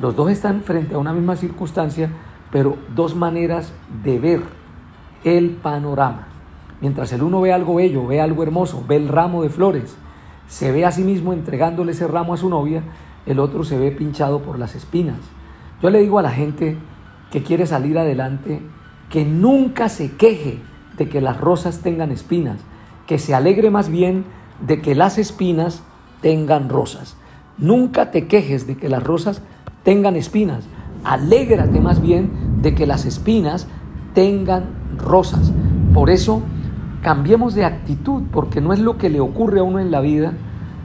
Los 0.00 0.14
dos 0.14 0.30
están 0.30 0.62
frente 0.62 0.94
a 0.94 0.98
una 0.98 1.12
misma 1.12 1.34
circunstancia, 1.34 2.10
pero 2.50 2.76
dos 2.94 3.14
maneras 3.14 3.72
de 4.02 4.18
ver 4.18 4.42
el 5.24 5.50
panorama. 5.50 6.28
Mientras 6.80 7.12
el 7.12 7.22
uno 7.22 7.40
ve 7.40 7.52
algo 7.52 7.76
bello, 7.76 8.06
ve 8.06 8.20
algo 8.20 8.42
hermoso, 8.42 8.84
ve 8.86 8.96
el 8.96 9.08
ramo 9.08 9.42
de 9.42 9.50
flores, 9.50 9.96
se 10.46 10.72
ve 10.72 10.86
a 10.86 10.92
sí 10.92 11.02
mismo 11.02 11.32
entregándole 11.32 11.92
ese 11.92 12.06
ramo 12.06 12.34
a 12.34 12.36
su 12.36 12.48
novia, 12.48 12.82
el 13.26 13.40
otro 13.40 13.64
se 13.64 13.78
ve 13.78 13.90
pinchado 13.90 14.42
por 14.42 14.58
las 14.58 14.74
espinas. 14.74 15.18
Yo 15.82 15.90
le 15.90 16.00
digo 16.00 16.18
a 16.18 16.22
la 16.22 16.30
gente 16.30 16.78
que 17.30 17.42
quiere 17.42 17.66
salir 17.66 17.98
adelante 17.98 18.62
que 19.10 19.24
nunca 19.24 19.88
se 19.88 20.16
queje 20.16 20.60
de 20.96 21.08
que 21.08 21.20
las 21.20 21.40
rosas 21.40 21.80
tengan 21.80 22.10
espinas, 22.10 22.60
que 23.06 23.18
se 23.18 23.34
alegre 23.34 23.70
más 23.70 23.88
bien 23.88 24.24
de 24.66 24.80
que 24.80 24.94
las 24.94 25.18
espinas 25.18 25.82
tengan 26.20 26.68
rosas. 26.68 27.16
Nunca 27.56 28.10
te 28.10 28.26
quejes 28.26 28.66
de 28.66 28.76
que 28.76 28.88
las 28.88 29.02
rosas 29.02 29.42
tengan 29.82 30.16
espinas, 30.16 30.64
alégrate 31.04 31.80
más 31.80 32.00
bien 32.00 32.30
de 32.62 32.74
que 32.74 32.86
las 32.86 33.04
espinas 33.04 33.66
tengan 34.14 34.64
rosas. 34.96 35.52
Por 35.94 36.10
eso, 36.10 36.42
cambiemos 37.02 37.54
de 37.54 37.64
actitud, 37.64 38.22
porque 38.32 38.60
no 38.60 38.72
es 38.72 38.80
lo 38.80 38.98
que 38.98 39.10
le 39.10 39.20
ocurre 39.20 39.60
a 39.60 39.62
uno 39.62 39.78
en 39.78 39.90
la 39.90 40.00
vida 40.00 40.34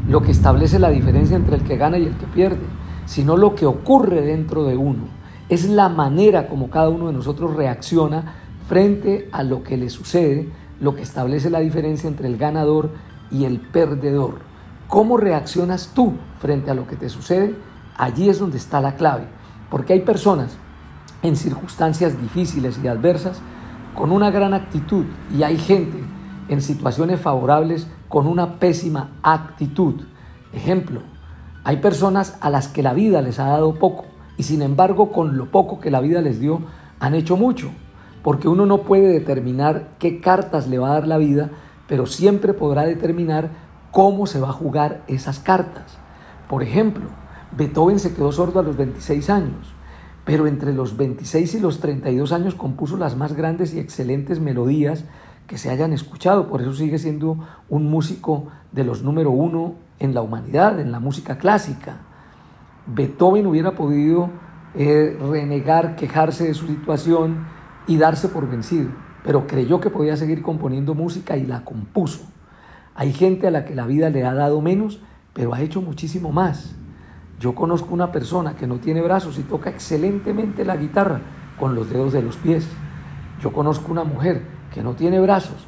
lo 0.08 0.22
que 0.22 0.32
establece 0.32 0.79
la 0.79 0.89
diferencia 0.89 1.36
entre 1.36 1.55
el 1.55 1.63
que 1.63 1.77
gana 1.77 1.98
y 1.98 2.05
el 2.05 2.15
que 2.17 2.25
pierde, 2.27 2.65
sino 3.05 3.38
lo 3.38 3.55
que 3.55 3.65
ocurre 3.65 4.22
dentro 4.22 4.63
de 4.65 4.75
uno. 4.75 5.03
Es 5.50 5.70
la 5.70 5.89
manera 5.89 6.48
como 6.48 6.70
cada 6.70 6.89
uno 6.89 7.08
de 7.08 7.13
nosotros 7.13 7.55
reacciona 7.55 8.36
frente 8.67 9.29
a 9.32 9.43
lo 9.43 9.63
que 9.63 9.77
le 9.77 9.89
sucede, 9.89 10.50
lo 10.79 10.96
que 10.96 11.01
establece 11.01 11.50
la 11.50 11.60
diferencia 11.60 12.08
entre 12.08 12.27
el 12.27 12.38
ganador 12.38 12.91
y 13.32 13.46
el 13.46 13.60
perdedor. 13.60 14.39
¿Cómo 14.88 15.17
reaccionas 15.17 15.91
tú 15.93 16.13
frente 16.39 16.72
a 16.72 16.75
lo 16.75 16.88
que 16.88 16.96
te 16.96 17.10
sucede? 17.10 17.55
Allí 17.98 18.29
es 18.29 18.39
donde 18.39 18.58
está 18.58 18.82
la 18.82 18.96
clave. 18.96 19.27
Porque 19.74 19.94
hay 19.94 20.01
personas 20.01 20.56
en 21.24 21.36
circunstancias 21.36 22.22
difíciles 22.22 22.80
y 22.84 22.88
adversas 22.88 23.42
con 23.96 24.12
una 24.12 24.30
gran 24.30 24.53
actitud 24.53 25.03
y 25.36 25.42
hay 25.42 25.58
gente 25.58 25.98
en 26.48 26.62
situaciones 26.62 27.20
favorables 27.20 27.88
con 28.08 28.27
una 28.27 28.60
pésima 28.60 29.10
actitud. 29.24 30.03
Ejemplo, 30.53 31.01
hay 31.63 31.77
personas 31.77 32.38
a 32.39 32.51
las 32.51 32.68
que 32.68 32.84
la 32.84 32.94
vida 32.94 33.24
les 33.24 33.39
ha 33.39 33.46
dado 33.46 33.74
poco 33.80 34.06
y 34.38 34.44
sin 34.44 34.62
embargo 34.62 35.12
con 35.12 35.38
lo 35.38 35.50
poco 35.50 35.80
que 35.80 35.89
la 35.89 36.01
vida 36.01 36.22
les 36.22 36.39
dio 36.39 36.62
han 37.00 37.15
hecho 37.15 37.36
mucho, 37.36 37.72
porque 38.22 38.48
uno 38.48 38.68
no 38.68 38.84
puede 38.84 39.08
determinar 39.08 39.96
qué 39.98 40.22
cartas 40.22 40.68
le 40.68 40.77
va 40.77 40.92
a 40.92 40.94
dar 40.94 41.08
la 41.08 41.18
vida, 41.18 41.50
pero 41.88 42.06
siempre 42.06 42.53
podrá 42.53 42.84
determinar 42.84 43.50
cómo 43.89 44.27
se 44.27 44.39
va 44.39 44.50
a 44.50 44.53
jugar 44.53 45.01
esas 45.08 45.39
cartas. 45.39 45.98
Por 46.48 46.62
ejemplo, 46.62 47.23
Beethoven 47.55 48.00
se 48.00 48.15
quedó 48.15 48.31
sordo 48.31 48.60
a 48.60 48.63
los 48.63 48.77
26 48.77 49.29
años, 49.29 49.74
pero 50.25 50.48
entre 50.48 50.74
los 50.74 50.98
26 50.98 51.55
y 51.55 51.60
los 51.60 51.79
32 51.79 52.31
años 52.31 52.55
compuso 52.55 52.98
las 52.98 53.15
más 53.15 53.33
grandes 53.33 53.74
y 53.74 53.79
excelentes 53.79 54.39
melodías 54.39 55.05
que 55.45 55.57
se 55.60 55.69
hayan 55.69 55.93
escuchado, 55.93 56.48
por 56.48 56.62
eso 56.62 56.74
sigue 56.74 56.98
siendo 56.98 57.38
un 57.69 57.89
músico 57.91 58.48
de 58.72 58.83
los 58.83 59.03
número 59.03 59.29
uno 59.29 59.75
en 60.00 60.15
la 60.15 60.22
humanidad, 60.22 60.79
en 60.79 60.91
la 60.91 61.00
música 61.00 61.38
clásica. 61.38 61.98
Beethoven 62.88 63.45
hubiera 63.45 63.75
podido 63.75 64.29
eh, 64.74 65.15
renegar, 65.29 65.95
quejarse 65.95 66.45
de 66.45 66.53
su 66.55 66.65
situación 66.65 67.45
y 67.86 67.98
darse 67.98 68.29
por 68.29 68.50
vencido, 68.50 68.89
pero 69.24 69.45
creyó 69.45 69.79
que 69.79 69.91
podía 69.91 70.17
seguir 70.17 70.41
componiendo 70.41 70.95
música 70.95 71.38
y 71.38 71.45
la 71.45 71.63
compuso. 71.63 72.22
Hay 72.95 73.13
gente 73.13 73.48
a 73.48 73.51
la 73.51 73.65
que 73.65 73.75
la 73.75 73.86
vida 73.86 74.10
le 74.10 74.25
ha 74.25 74.33
dado 74.33 74.60
menos, 74.62 75.01
pero 75.33 75.53
ha 75.53 75.62
hecho 75.62 75.81
muchísimo 75.81 76.31
más. 76.31 76.75
Yo 77.44 77.54
conozco 77.54 77.94
una 77.94 78.10
persona 78.10 78.56
que 78.56 78.68
no 78.68 78.78
tiene 78.78 79.02
brazos 79.02 79.38
y 79.38 79.42
toca 79.42 79.70
excelentemente 79.70 80.64
la 80.64 80.78
guitarra 80.78 81.20
con 81.60 81.76
los 81.76 81.90
dedos 81.90 82.14
de 82.14 82.22
los 82.22 82.38
pies. 82.38 82.70
Yo 83.42 83.52
conozco 83.52 83.92
una 83.92 84.06
mujer 84.06 84.44
que 84.74 84.82
no 84.82 84.94
tiene 84.94 85.20
brazos, 85.20 85.68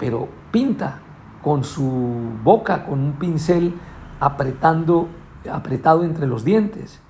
pero 0.00 0.26
pinta 0.50 0.98
con 1.40 1.62
su 1.62 2.32
boca, 2.42 2.84
con 2.84 2.98
un 2.98 3.12
pincel 3.12 3.74
apretando, 4.18 5.06
apretado 5.48 6.02
entre 6.02 6.26
los 6.26 6.42
dientes. 6.42 7.00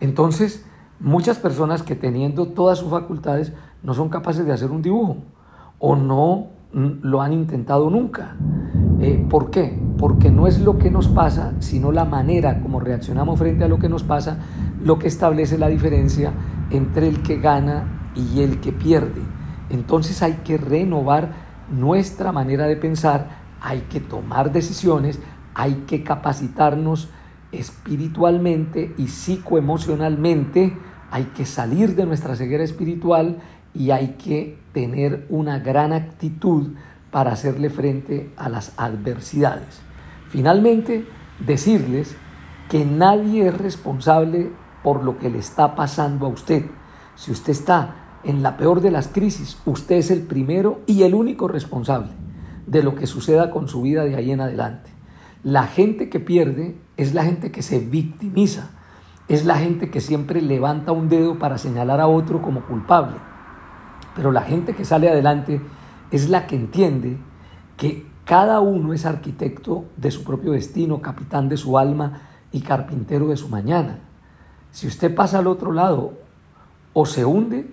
Entonces, 0.00 0.64
muchas 0.98 1.38
personas 1.38 1.82
que 1.82 1.94
teniendo 1.94 2.46
todas 2.46 2.78
sus 2.78 2.88
facultades 2.88 3.52
no 3.82 3.92
son 3.92 4.08
capaces 4.08 4.46
de 4.46 4.54
hacer 4.54 4.70
un 4.70 4.80
dibujo 4.80 5.18
o 5.78 5.94
no 5.94 6.46
lo 6.72 7.20
han 7.20 7.34
intentado 7.34 7.90
nunca. 7.90 8.34
Eh, 9.00 9.24
¿Por 9.28 9.50
qué? 9.50 9.78
Porque 9.98 10.30
no 10.30 10.46
es 10.46 10.60
lo 10.60 10.78
que 10.78 10.90
nos 10.90 11.08
pasa, 11.08 11.54
sino 11.58 11.92
la 11.92 12.04
manera 12.04 12.60
como 12.60 12.80
reaccionamos 12.80 13.38
frente 13.38 13.64
a 13.64 13.68
lo 13.68 13.78
que 13.78 13.88
nos 13.88 14.02
pasa, 14.02 14.38
lo 14.82 14.98
que 14.98 15.08
establece 15.08 15.58
la 15.58 15.68
diferencia 15.68 16.32
entre 16.70 17.08
el 17.08 17.22
que 17.22 17.38
gana 17.38 18.10
y 18.14 18.40
el 18.40 18.60
que 18.60 18.72
pierde. 18.72 19.20
Entonces 19.68 20.22
hay 20.22 20.40
que 20.44 20.56
renovar 20.56 21.32
nuestra 21.70 22.32
manera 22.32 22.66
de 22.66 22.76
pensar, 22.76 23.28
hay 23.60 23.80
que 23.90 24.00
tomar 24.00 24.52
decisiones, 24.52 25.20
hay 25.54 25.84
que 25.86 26.02
capacitarnos 26.02 27.10
espiritualmente 27.52 28.94
y 28.96 29.08
psicoemocionalmente, 29.08 30.76
hay 31.10 31.24
que 31.36 31.44
salir 31.44 31.94
de 31.96 32.06
nuestra 32.06 32.36
ceguera 32.36 32.64
espiritual 32.64 33.38
y 33.74 33.90
hay 33.90 34.16
que 34.18 34.58
tener 34.72 35.26
una 35.28 35.58
gran 35.58 35.92
actitud 35.92 36.72
para 37.16 37.32
hacerle 37.32 37.70
frente 37.70 38.30
a 38.36 38.50
las 38.50 38.74
adversidades. 38.76 39.80
Finalmente, 40.28 41.06
decirles 41.40 42.14
que 42.68 42.84
nadie 42.84 43.48
es 43.48 43.56
responsable 43.56 44.52
por 44.82 45.02
lo 45.02 45.16
que 45.16 45.30
le 45.30 45.38
está 45.38 45.74
pasando 45.74 46.26
a 46.26 46.28
usted. 46.28 46.66
Si 47.14 47.32
usted 47.32 47.52
está 47.52 48.18
en 48.22 48.42
la 48.42 48.58
peor 48.58 48.82
de 48.82 48.90
las 48.90 49.08
crisis, 49.08 49.56
usted 49.64 49.94
es 49.94 50.10
el 50.10 50.24
primero 50.24 50.82
y 50.84 51.04
el 51.04 51.14
único 51.14 51.48
responsable 51.48 52.10
de 52.66 52.82
lo 52.82 52.94
que 52.94 53.06
suceda 53.06 53.50
con 53.50 53.66
su 53.66 53.80
vida 53.80 54.04
de 54.04 54.14
ahí 54.14 54.30
en 54.30 54.42
adelante. 54.42 54.90
La 55.42 55.62
gente 55.62 56.10
que 56.10 56.20
pierde 56.20 56.76
es 56.98 57.14
la 57.14 57.24
gente 57.24 57.50
que 57.50 57.62
se 57.62 57.78
victimiza, 57.78 58.72
es 59.28 59.46
la 59.46 59.56
gente 59.56 59.88
que 59.88 60.02
siempre 60.02 60.42
levanta 60.42 60.92
un 60.92 61.08
dedo 61.08 61.38
para 61.38 61.56
señalar 61.56 61.98
a 61.98 62.08
otro 62.08 62.42
como 62.42 62.66
culpable. 62.66 63.16
Pero 64.14 64.32
la 64.32 64.42
gente 64.42 64.74
que 64.74 64.84
sale 64.84 65.08
adelante 65.08 65.62
es 66.10 66.28
la 66.28 66.46
que 66.46 66.56
entiende 66.56 67.18
que 67.76 68.06
cada 68.24 68.60
uno 68.60 68.92
es 68.92 69.06
arquitecto 69.06 69.84
de 69.96 70.10
su 70.10 70.24
propio 70.24 70.52
destino, 70.52 71.00
capitán 71.00 71.48
de 71.48 71.56
su 71.56 71.78
alma 71.78 72.22
y 72.52 72.60
carpintero 72.60 73.28
de 73.28 73.36
su 73.36 73.48
mañana. 73.48 74.00
Si 74.72 74.86
usted 74.86 75.14
pasa 75.14 75.38
al 75.38 75.46
otro 75.46 75.72
lado 75.72 76.14
o 76.92 77.06
se 77.06 77.24
hunde, 77.24 77.70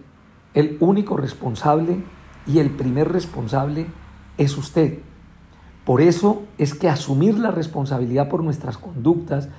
el 0.54 0.78
único 0.80 1.18
responsable 1.18 2.04
y 2.46 2.60
el 2.60 2.70
primer 2.70 3.12
responsable 3.12 3.88
es 4.38 4.58
usted. 4.58 5.00
Por 5.86 6.02
eso 6.02 6.44
es 6.58 6.74
que 6.74 6.90
asumir 6.90 7.38
la 7.40 7.52
responsabilidad 7.52 8.30
por 8.30 8.44
nuestras 8.44 8.78
conductas, 8.78 9.50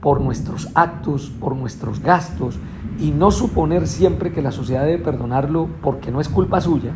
por 0.00 0.20
nuestros 0.20 0.68
actos, 0.74 1.30
por 1.40 1.56
nuestros 1.56 2.00
gastos 2.00 2.58
y 2.98 3.10
no 3.10 3.30
suponer 3.30 3.86
siempre 3.86 4.32
que 4.32 4.42
la 4.42 4.52
sociedad 4.52 4.84
debe 4.84 5.04
perdonarlo 5.04 5.68
porque 5.82 6.10
no 6.10 6.20
es 6.20 6.28
culpa 6.28 6.60
suya, 6.60 6.92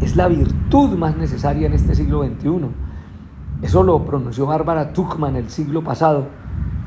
es 0.00 0.16
la 0.16 0.28
virtud 0.28 0.90
más 0.96 1.16
necesaria 1.16 1.66
en 1.66 1.72
este 1.72 1.94
siglo 1.94 2.24
XXI. 2.24 2.68
Eso 3.62 3.82
lo 3.82 4.04
pronunció 4.04 4.46
Bárbara 4.46 4.92
Tuchman 4.92 5.36
el 5.36 5.50
siglo 5.50 5.82
pasado 5.82 6.26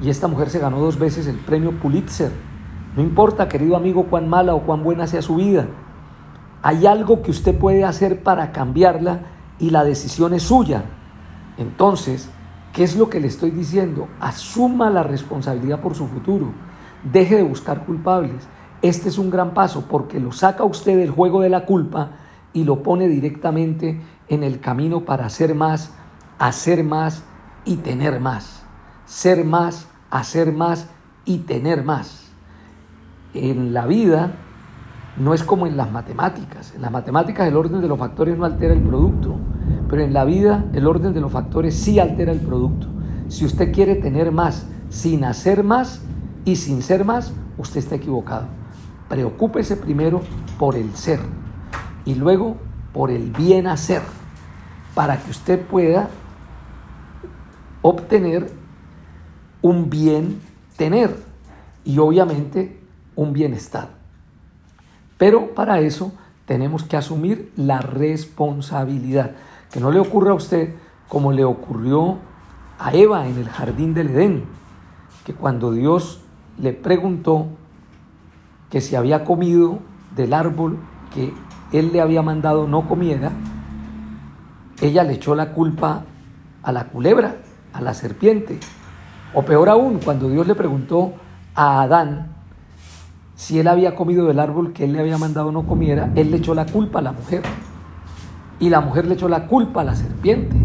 y 0.01 0.09
esta 0.09 0.27
mujer 0.27 0.49
se 0.49 0.59
ganó 0.59 0.79
dos 0.79 0.99
veces 0.99 1.27
el 1.27 1.37
premio 1.37 1.71
Pulitzer. 1.71 2.31
No 2.95 3.01
importa, 3.01 3.47
querido 3.47 3.75
amigo, 3.75 4.05
cuán 4.05 4.27
mala 4.27 4.53
o 4.53 4.61
cuán 4.61 4.83
buena 4.83 5.07
sea 5.07 5.21
su 5.21 5.35
vida, 5.35 5.67
hay 6.61 6.85
algo 6.85 7.21
que 7.21 7.31
usted 7.31 7.57
puede 7.57 7.83
hacer 7.83 8.23
para 8.23 8.51
cambiarla 8.51 9.21
y 9.59 9.69
la 9.69 9.83
decisión 9.83 10.33
es 10.33 10.43
suya. 10.43 10.83
Entonces, 11.57 12.29
¿qué 12.73 12.83
es 12.83 12.95
lo 12.95 13.09
que 13.09 13.19
le 13.19 13.27
estoy 13.27 13.51
diciendo? 13.51 14.07
Asuma 14.19 14.89
la 14.89 15.03
responsabilidad 15.03 15.81
por 15.81 15.95
su 15.95 16.07
futuro. 16.07 16.51
Deje 17.11 17.37
de 17.37 17.43
buscar 17.43 17.85
culpables. 17.85 18.47
Este 18.81 19.09
es 19.09 19.17
un 19.17 19.29
gran 19.29 19.53
paso 19.53 19.85
porque 19.89 20.19
lo 20.19 20.31
saca 20.31 20.63
usted 20.63 20.97
del 20.97 21.09
juego 21.09 21.41
de 21.41 21.49
la 21.49 21.65
culpa 21.65 22.11
y 22.57 22.63
lo 22.63 22.81
pone 22.81 23.07
directamente 23.07 24.01
en 24.29 24.41
el 24.41 24.59
camino 24.59 25.05
para 25.05 25.27
hacer 25.27 25.53
más, 25.53 25.91
hacer 26.39 26.83
más 26.83 27.23
y 27.65 27.75
tener 27.75 28.19
más. 28.19 28.63
Ser 29.05 29.45
más, 29.45 29.87
hacer 30.09 30.51
más 30.51 30.89
y 31.23 31.37
tener 31.37 31.83
más. 31.83 32.31
En 33.35 33.73
la 33.73 33.85
vida 33.85 34.37
no 35.17 35.35
es 35.35 35.43
como 35.43 35.67
en 35.67 35.77
las 35.77 35.91
matemáticas. 35.91 36.73
En 36.73 36.81
las 36.81 36.91
matemáticas 36.91 37.47
el 37.47 37.55
orden 37.55 37.79
de 37.79 37.87
los 37.87 37.99
factores 37.99 38.35
no 38.35 38.45
altera 38.45 38.73
el 38.73 38.81
producto, 38.81 39.35
pero 39.87 40.01
en 40.01 40.13
la 40.13 40.25
vida 40.25 40.65
el 40.73 40.87
orden 40.87 41.13
de 41.13 41.21
los 41.21 41.31
factores 41.31 41.75
sí 41.75 41.99
altera 41.99 42.31
el 42.31 42.39
producto. 42.39 42.87
Si 43.27 43.45
usted 43.45 43.71
quiere 43.71 43.93
tener 43.93 44.31
más 44.31 44.65
sin 44.89 45.25
hacer 45.25 45.63
más 45.63 46.01
y 46.43 46.55
sin 46.55 46.81
ser 46.81 47.05
más, 47.05 47.33
usted 47.59 47.77
está 47.77 47.93
equivocado. 47.93 48.47
Preocúpese 49.09 49.77
primero 49.77 50.21
por 50.57 50.75
el 50.75 50.95
ser 50.95 51.19
y 52.07 52.15
luego 52.15 52.55
por 52.93 53.11
el 53.11 53.31
bien 53.31 53.67
hacer 53.67 54.01
para 54.95 55.21
que 55.21 55.29
usted 55.29 55.61
pueda 55.61 56.09
obtener 57.81 58.49
un 59.61 59.89
bien 59.89 60.39
tener 60.77 61.21
y 61.83 61.97
obviamente 61.99 62.79
un 63.13 63.33
bienestar. 63.33 63.89
Pero 65.17 65.53
para 65.53 65.81
eso 65.81 66.13
tenemos 66.45 66.83
que 66.83 66.95
asumir 66.95 67.51
la 67.57 67.81
responsabilidad. 67.81 69.31
Que 69.69 69.81
no 69.81 69.91
le 69.91 69.99
ocurra 69.99 70.31
a 70.31 70.35
usted 70.35 70.75
como 71.09 71.33
le 71.33 71.43
ocurrió 71.43 72.19
a 72.79 72.93
Eva 72.93 73.27
en 73.27 73.37
el 73.37 73.49
jardín 73.49 73.93
del 73.93 74.11
Edén, 74.11 74.45
que 75.25 75.33
cuando 75.33 75.73
Dios 75.73 76.21
le 76.57 76.71
preguntó 76.71 77.47
que 78.69 78.79
si 78.79 78.95
había 78.95 79.25
comido 79.25 79.79
del 80.15 80.33
árbol 80.33 80.77
que 81.13 81.33
él 81.71 81.91
le 81.91 82.01
había 82.01 82.21
mandado 82.21 82.67
no 82.67 82.87
comiera, 82.87 83.31
ella 84.81 85.03
le 85.03 85.13
echó 85.13 85.35
la 85.35 85.53
culpa 85.53 86.03
a 86.63 86.71
la 86.71 86.85
culebra, 86.85 87.37
a 87.73 87.81
la 87.81 87.93
serpiente. 87.93 88.59
O 89.33 89.43
peor 89.43 89.69
aún, 89.69 89.99
cuando 90.03 90.29
Dios 90.29 90.47
le 90.47 90.55
preguntó 90.55 91.13
a 91.55 91.81
Adán 91.81 92.37
si 93.35 93.59
él 93.59 93.67
había 93.67 93.95
comido 93.95 94.25
del 94.25 94.39
árbol 94.39 94.73
que 94.73 94.83
él 94.83 94.93
le 94.93 94.99
había 94.99 95.17
mandado 95.17 95.51
no 95.51 95.67
comiera, 95.67 96.11
él 96.15 96.31
le 96.31 96.37
echó 96.37 96.55
la 96.55 96.65
culpa 96.65 96.99
a 96.99 97.03
la 97.03 97.11
mujer. 97.11 97.43
Y 98.59 98.69
la 98.69 98.81
mujer 98.81 99.05
le 99.05 99.13
echó 99.13 99.29
la 99.29 99.45
culpa 99.45 99.81
a 99.81 99.83
la 99.83 99.95
serpiente. 99.95 100.55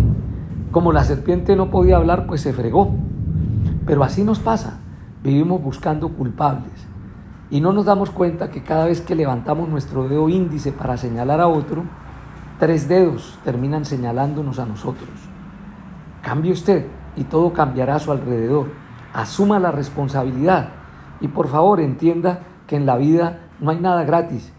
Como 0.70 0.90
la 0.92 1.04
serpiente 1.04 1.54
no 1.54 1.70
podía 1.70 1.96
hablar, 1.96 2.26
pues 2.26 2.40
se 2.40 2.54
fregó. 2.54 2.94
Pero 3.84 4.04
así 4.04 4.24
nos 4.24 4.38
pasa. 4.38 4.78
Vivimos 5.22 5.62
buscando 5.62 6.08
culpables. 6.08 6.72
Y 7.52 7.60
no 7.60 7.74
nos 7.74 7.84
damos 7.84 8.10
cuenta 8.10 8.48
que 8.48 8.62
cada 8.62 8.86
vez 8.86 9.02
que 9.02 9.14
levantamos 9.14 9.68
nuestro 9.68 10.08
dedo 10.08 10.30
índice 10.30 10.72
para 10.72 10.96
señalar 10.96 11.38
a 11.42 11.48
otro, 11.48 11.84
tres 12.58 12.88
dedos 12.88 13.38
terminan 13.44 13.84
señalándonos 13.84 14.58
a 14.58 14.64
nosotros. 14.64 15.10
Cambie 16.22 16.52
usted 16.52 16.86
y 17.14 17.24
todo 17.24 17.52
cambiará 17.52 17.96
a 17.96 17.98
su 17.98 18.10
alrededor. 18.10 18.68
Asuma 19.12 19.58
la 19.58 19.70
responsabilidad 19.70 20.70
y 21.20 21.28
por 21.28 21.46
favor 21.46 21.82
entienda 21.82 22.40
que 22.66 22.76
en 22.76 22.86
la 22.86 22.96
vida 22.96 23.40
no 23.60 23.70
hay 23.70 23.80
nada 23.80 24.04
gratis, 24.04 24.50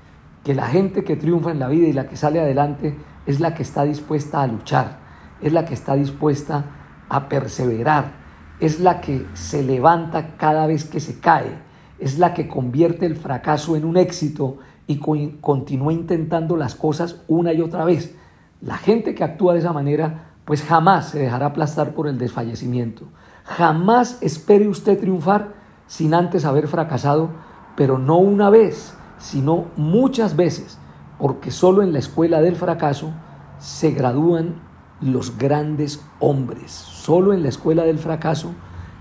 que 0.43 0.53
la 0.53 0.67
gente 0.67 1.03
que 1.03 1.15
triunfa 1.15 1.49
en 1.49 1.58
la 1.58 1.69
vida 1.69 1.88
y 1.88 1.93
la 1.93 2.08
que 2.08 2.15
sale 2.15 2.39
adelante 2.39 2.95
es 3.25 3.39
la 3.39 3.56
que 3.56 3.63
está 3.63 3.86
dispuesta 3.86 4.43
a 4.43 4.45
luchar, 4.45 4.99
es 5.41 5.51
la 5.51 5.65
que 5.65 5.73
está 5.73 5.95
dispuesta 5.95 6.65
a 7.10 7.27
perseverar, 7.27 8.12
es 8.60 8.79
la 8.79 9.01
que 9.01 9.25
se 9.34 9.63
levanta 9.63 10.38
cada 10.38 10.67
vez 10.67 10.86
que 10.86 10.99
se 10.99 11.19
cae, 11.19 11.62
es 12.04 12.20
la 12.20 12.34
que 12.34 12.50
convierte 12.50 13.06
el 13.06 13.16
fracaso 13.16 13.78
en 13.78 13.86
un 13.86 13.96
éxito 13.96 14.58
y 14.88 14.98
continúa 15.39 15.94
intentando 15.94 16.58
las 16.58 16.76
cosas 16.76 17.22
una 17.30 17.54
y 17.54 17.62
otra 17.62 17.86
vez. 17.86 18.13
La 18.62 18.78
gente 18.78 19.16
que 19.16 19.24
actúa 19.24 19.54
de 19.54 19.60
esa 19.60 19.72
manera 19.72 20.32
pues 20.44 20.62
jamás 20.63 21.08
se 21.10 21.20
dejará 21.20 21.46
aplastar 21.46 21.94
por 21.94 22.10
el 22.10 22.18
desfallecimiento. 22.18 23.06
Jamás 23.46 24.18
espere 24.22 24.68
usted 24.68 25.00
triunfar 25.00 25.54
sin 25.88 26.13
antes 26.13 26.44
haber 26.44 26.68
fracasado 26.68 27.30
pero 27.78 27.98
no 27.98 28.18
una 28.18 28.50
vez, 28.50 28.96
sino 29.18 29.68
muchas 29.78 30.36
veces, 30.36 30.78
porque 31.18 31.52
solo 31.52 31.84
en 31.84 31.94
la 31.94 32.00
escuela 32.00 32.42
del 32.42 32.58
fracaso 32.58 33.13
se 33.60 33.92
gradúan 33.92 34.56
los 35.00 35.38
grandes 35.38 36.06
hombres. 36.20 36.72
Solo 36.72 37.32
en 37.34 37.44
la 37.44 37.50
escuela 37.50 37.84
del 37.84 37.98
fracaso 37.98 38.52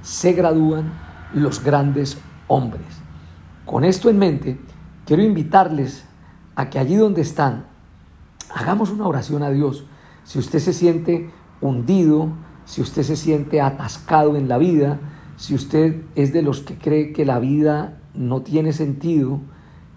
se 0.03 0.33
gradúan 0.35 0.93
los 1.35 1.65
grandes 1.65 2.15
hombres. 2.15 2.32
Con 3.65 3.85
esto 3.85 4.11
en 4.11 4.19
mente, 4.19 4.61
quiero 5.07 5.23
invitarles 5.23 6.05
a 6.55 6.69
que 6.69 6.79
allí 6.79 6.97
donde 6.97 7.23
están, 7.23 7.65
hagamos 8.55 8.91
una 8.91 9.07
oración 9.07 9.43
a 9.43 9.49
Dios. 9.49 9.87
Si 10.25 10.38
usted 10.38 10.59
se 10.59 10.75
siente 10.75 11.31
hundido, 11.62 12.29
si 12.67 12.83
usted 12.83 13.05
se 13.05 13.17
siente 13.17 13.62
atascado 13.62 14.37
en 14.37 14.49
la 14.49 14.59
vida, 14.59 14.99
si 15.37 15.55
usted 15.55 16.03
es 16.15 16.35
de 16.35 16.43
los 16.43 16.61
que 16.61 16.77
cree 16.77 17.15
que 17.15 17.25
la 17.25 17.38
vida 17.38 17.99
no 18.12 18.43
tiene 18.43 18.75
sentido 18.75 19.41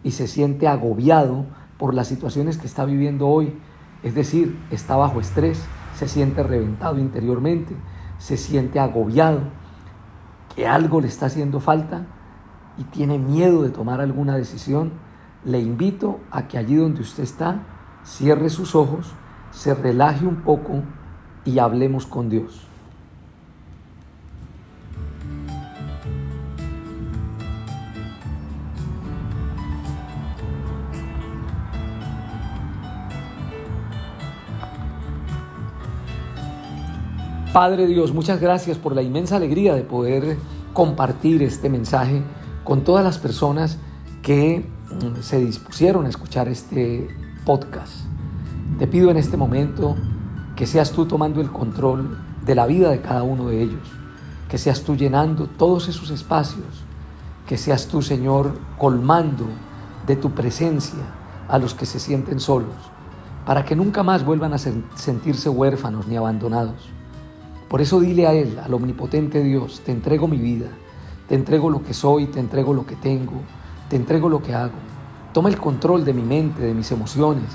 y 0.01 0.11
se 0.11 0.27
siente 0.27 0.69
agobiado 0.69 1.45
por 1.77 1.93
las 1.93 2.07
situaciones 2.07 2.57
que 2.57 2.67
está 2.67 2.85
viviendo 2.85 3.27
hoy, 3.27 3.53
es 4.01 4.15
decir, 4.15 4.57
está 4.71 4.95
bajo 4.95 5.19
estrés, 5.19 5.61
se 5.93 6.07
siente 6.07 6.41
reventado 6.41 6.99
interiormente, 6.99 7.75
se 8.17 8.37
siente 8.37 8.79
agobiado, 8.79 9.41
que 10.55 10.65
algo 10.65 11.01
le 11.01 11.09
está 11.09 11.25
haciendo 11.25 11.59
falta 11.59 12.05
y 12.77 12.83
tiene 12.83 13.17
miedo 13.17 13.63
de 13.63 13.69
tomar 13.69 14.01
alguna 14.01 14.35
decisión, 14.35 14.91
le 15.43 15.59
invito 15.59 16.19
a 16.31 16.47
que 16.47 16.57
allí 16.57 16.75
donde 16.75 17.01
usted 17.01 17.23
está, 17.23 17.63
cierre 18.03 18.49
sus 18.49 18.75
ojos, 18.75 19.13
se 19.51 19.73
relaje 19.73 20.25
un 20.25 20.37
poco 20.37 20.81
y 21.45 21.59
hablemos 21.59 22.05
con 22.05 22.29
Dios. 22.29 22.67
Padre 37.53 37.87
Dios, 37.87 38.13
muchas 38.13 38.41
gracias 38.41 38.77
por 38.77 38.93
la 38.93 39.01
inmensa 39.01 39.37
alegría 39.37 39.75
de 39.75 39.83
poder 39.83 40.35
compartir 40.73 41.41
este 41.41 41.69
mensaje 41.69 42.21
con 42.65 42.83
todas 42.83 43.05
las 43.05 43.19
personas 43.19 43.77
que 44.21 44.67
mm, 44.89 45.21
se 45.21 45.39
dispusieron 45.39 46.05
a 46.07 46.09
escuchar 46.09 46.49
este 46.49 47.07
podcast. 47.45 47.93
Te 48.79 48.87
pido 48.87 49.11
en 49.11 49.17
este 49.17 49.37
momento 49.37 49.95
que 50.55 50.65
seas 50.65 50.91
tú 50.91 51.05
tomando 51.05 51.39
el 51.39 51.51
control 51.51 52.17
de 52.43 52.55
la 52.55 52.65
vida 52.65 52.89
de 52.89 53.01
cada 53.01 53.23
uno 53.23 53.47
de 53.47 53.61
ellos, 53.61 53.87
que 54.49 54.57
seas 54.57 54.81
tú 54.81 54.95
llenando 54.95 55.47
todos 55.47 55.87
esos 55.87 56.09
espacios, 56.09 56.65
que 57.47 57.57
seas 57.57 57.87
tú, 57.87 58.01
Señor, 58.01 58.57
colmando 58.77 59.45
de 60.07 60.15
tu 60.15 60.31
presencia 60.31 61.03
a 61.47 61.59
los 61.59 61.75
que 61.75 61.85
se 61.85 61.99
sienten 61.99 62.39
solos, 62.39 62.73
para 63.45 63.63
que 63.63 63.75
nunca 63.75 64.01
más 64.01 64.25
vuelvan 64.25 64.53
a 64.53 64.57
sentirse 64.57 65.49
huérfanos 65.49 66.07
ni 66.07 66.17
abandonados. 66.17 66.89
Por 67.69 67.81
eso 67.81 67.99
dile 67.99 68.25
a 68.25 68.33
Él, 68.33 68.59
al 68.63 68.73
omnipotente 68.73 69.43
Dios, 69.43 69.81
te 69.85 69.91
entrego 69.91 70.27
mi 70.27 70.37
vida, 70.37 70.67
te 71.27 71.35
entrego 71.35 71.69
lo 71.69 71.83
que 71.83 71.93
soy, 71.93 72.27
te 72.27 72.39
entrego 72.39 72.73
lo 72.73 72.85
que 72.85 72.95
tengo, 72.95 73.41
te 73.89 73.95
entrego 73.95 74.29
lo 74.29 74.41
que 74.41 74.53
hago. 74.53 74.73
Toma 75.33 75.49
el 75.49 75.57
control 75.57 76.05
de 76.05 76.13
mi 76.13 76.21
mente, 76.21 76.61
de 76.61 76.73
mis 76.73 76.91
emociones, 76.91 77.45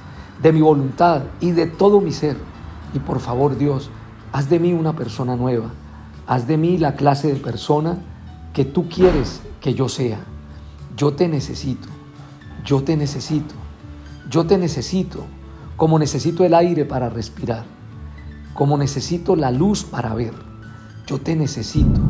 de 0.42 0.52
mi 0.52 0.60
voluntad 0.60 1.22
y 1.40 1.52
de 1.52 1.66
todo 1.66 2.00
mi 2.00 2.12
ser. 2.12 2.36
Y 2.92 2.98
por 2.98 3.20
favor 3.20 3.56
Dios, 3.56 3.90
haz 4.32 4.50
de 4.50 4.58
mí 4.58 4.72
una 4.72 4.94
persona 4.94 5.36
nueva. 5.36 5.70
Haz 6.26 6.46
de 6.46 6.56
mí 6.56 6.78
la 6.78 6.94
clase 6.94 7.32
de 7.32 7.40
persona 7.40 7.98
que 8.52 8.64
tú 8.64 8.88
quieres 8.88 9.40
que 9.60 9.74
yo 9.74 9.88
sea. 9.88 10.18
Yo 10.96 11.14
te 11.14 11.28
necesito. 11.28 11.88
Yo 12.64 12.82
te 12.82 12.96
necesito. 12.96 13.54
Yo 14.28 14.46
te 14.46 14.58
necesito. 14.58 15.24
Como 15.76 15.98
necesito 15.98 16.44
el 16.44 16.54
aire 16.54 16.84
para 16.84 17.08
respirar. 17.08 17.64
Como 18.54 18.76
necesito 18.76 19.36
la 19.36 19.50
luz 19.50 19.84
para 19.84 20.14
ver. 20.14 20.34
Yo 21.06 21.18
te 21.20 21.34
necesito. 21.34 22.00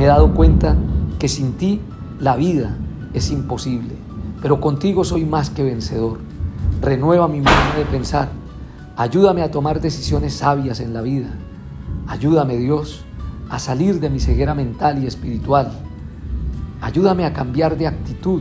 Me 0.00 0.06
he 0.06 0.08
dado 0.08 0.32
cuenta 0.32 0.78
que 1.18 1.28
sin 1.28 1.58
ti 1.58 1.78
la 2.20 2.34
vida 2.34 2.74
es 3.12 3.30
imposible. 3.30 3.96
Pero 4.40 4.58
contigo 4.58 5.04
soy 5.04 5.26
más 5.26 5.50
que 5.50 5.62
vencedor. 5.62 6.20
Renueva 6.80 7.28
mi 7.28 7.42
manera 7.42 7.74
de 7.76 7.84
pensar. 7.84 8.30
Ayúdame 8.96 9.42
a 9.42 9.50
tomar 9.50 9.82
decisiones 9.82 10.32
sabias 10.32 10.80
en 10.80 10.94
la 10.94 11.02
vida. 11.02 11.28
Ayúdame 12.06 12.56
Dios 12.56 13.04
a 13.50 13.58
salir 13.58 14.00
de 14.00 14.08
mi 14.08 14.20
ceguera 14.20 14.54
mental 14.54 15.04
y 15.04 15.06
espiritual. 15.06 15.70
Ayúdame 16.80 17.26
a 17.26 17.34
cambiar 17.34 17.76
de 17.76 17.86
actitud, 17.86 18.40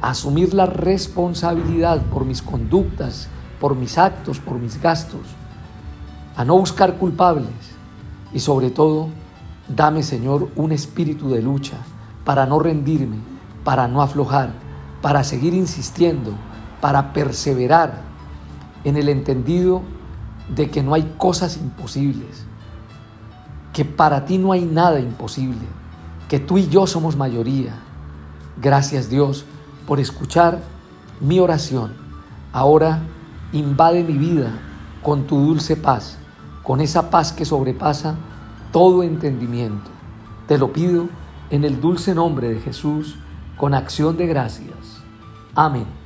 a 0.00 0.10
asumir 0.10 0.52
la 0.52 0.66
responsabilidad 0.66 2.02
por 2.06 2.24
mis 2.24 2.42
conductas, 2.42 3.28
por 3.60 3.76
mis 3.76 3.98
actos, 3.98 4.40
por 4.40 4.58
mis 4.58 4.82
gastos, 4.82 5.28
a 6.34 6.44
no 6.44 6.58
buscar 6.58 6.96
culpables 6.96 7.46
y 8.34 8.40
sobre 8.40 8.70
todo, 8.70 9.10
dame 9.68 10.02
Señor 10.02 10.48
un 10.56 10.72
espíritu 10.72 11.30
de 11.30 11.42
lucha 11.42 11.76
para 12.24 12.46
no 12.46 12.58
rendirme, 12.58 13.16
para 13.64 13.88
no 13.88 14.02
aflojar, 14.02 14.52
para 15.02 15.24
seguir 15.24 15.54
insistiendo, 15.54 16.32
para 16.80 17.12
perseverar 17.12 18.02
en 18.84 18.96
el 18.96 19.08
entendido 19.08 19.82
de 20.54 20.70
que 20.70 20.82
no 20.82 20.94
hay 20.94 21.14
cosas 21.16 21.56
imposibles, 21.56 22.44
que 23.72 23.84
para 23.84 24.24
ti 24.24 24.38
no 24.38 24.52
hay 24.52 24.64
nada 24.64 25.00
imposible, 25.00 25.66
que 26.28 26.38
tú 26.38 26.58
y 26.58 26.68
yo 26.68 26.86
somos 26.86 27.16
mayoría. 27.16 27.74
Gracias 28.60 29.08
Dios 29.08 29.44
por 29.86 30.00
escuchar 30.00 30.60
mi 31.20 31.38
oración. 31.40 31.92
Ahora 32.52 33.00
invade 33.52 34.02
mi 34.02 34.14
vida 34.14 34.50
con 35.02 35.26
tu 35.26 35.38
dulce 35.38 35.76
paz, 35.76 36.18
con 36.62 36.80
esa 36.80 37.10
paz 37.10 37.32
que 37.32 37.44
sobrepasa 37.44 38.16
todo 38.72 39.02
entendimiento. 39.02 39.90
Te 40.46 40.58
lo 40.58 40.72
pido 40.72 41.08
en 41.50 41.64
el 41.64 41.80
dulce 41.80 42.14
nombre 42.14 42.48
de 42.48 42.60
Jesús, 42.60 43.16
con 43.56 43.74
acción 43.74 44.16
de 44.16 44.26
gracias. 44.26 45.02
Amén. 45.54 45.97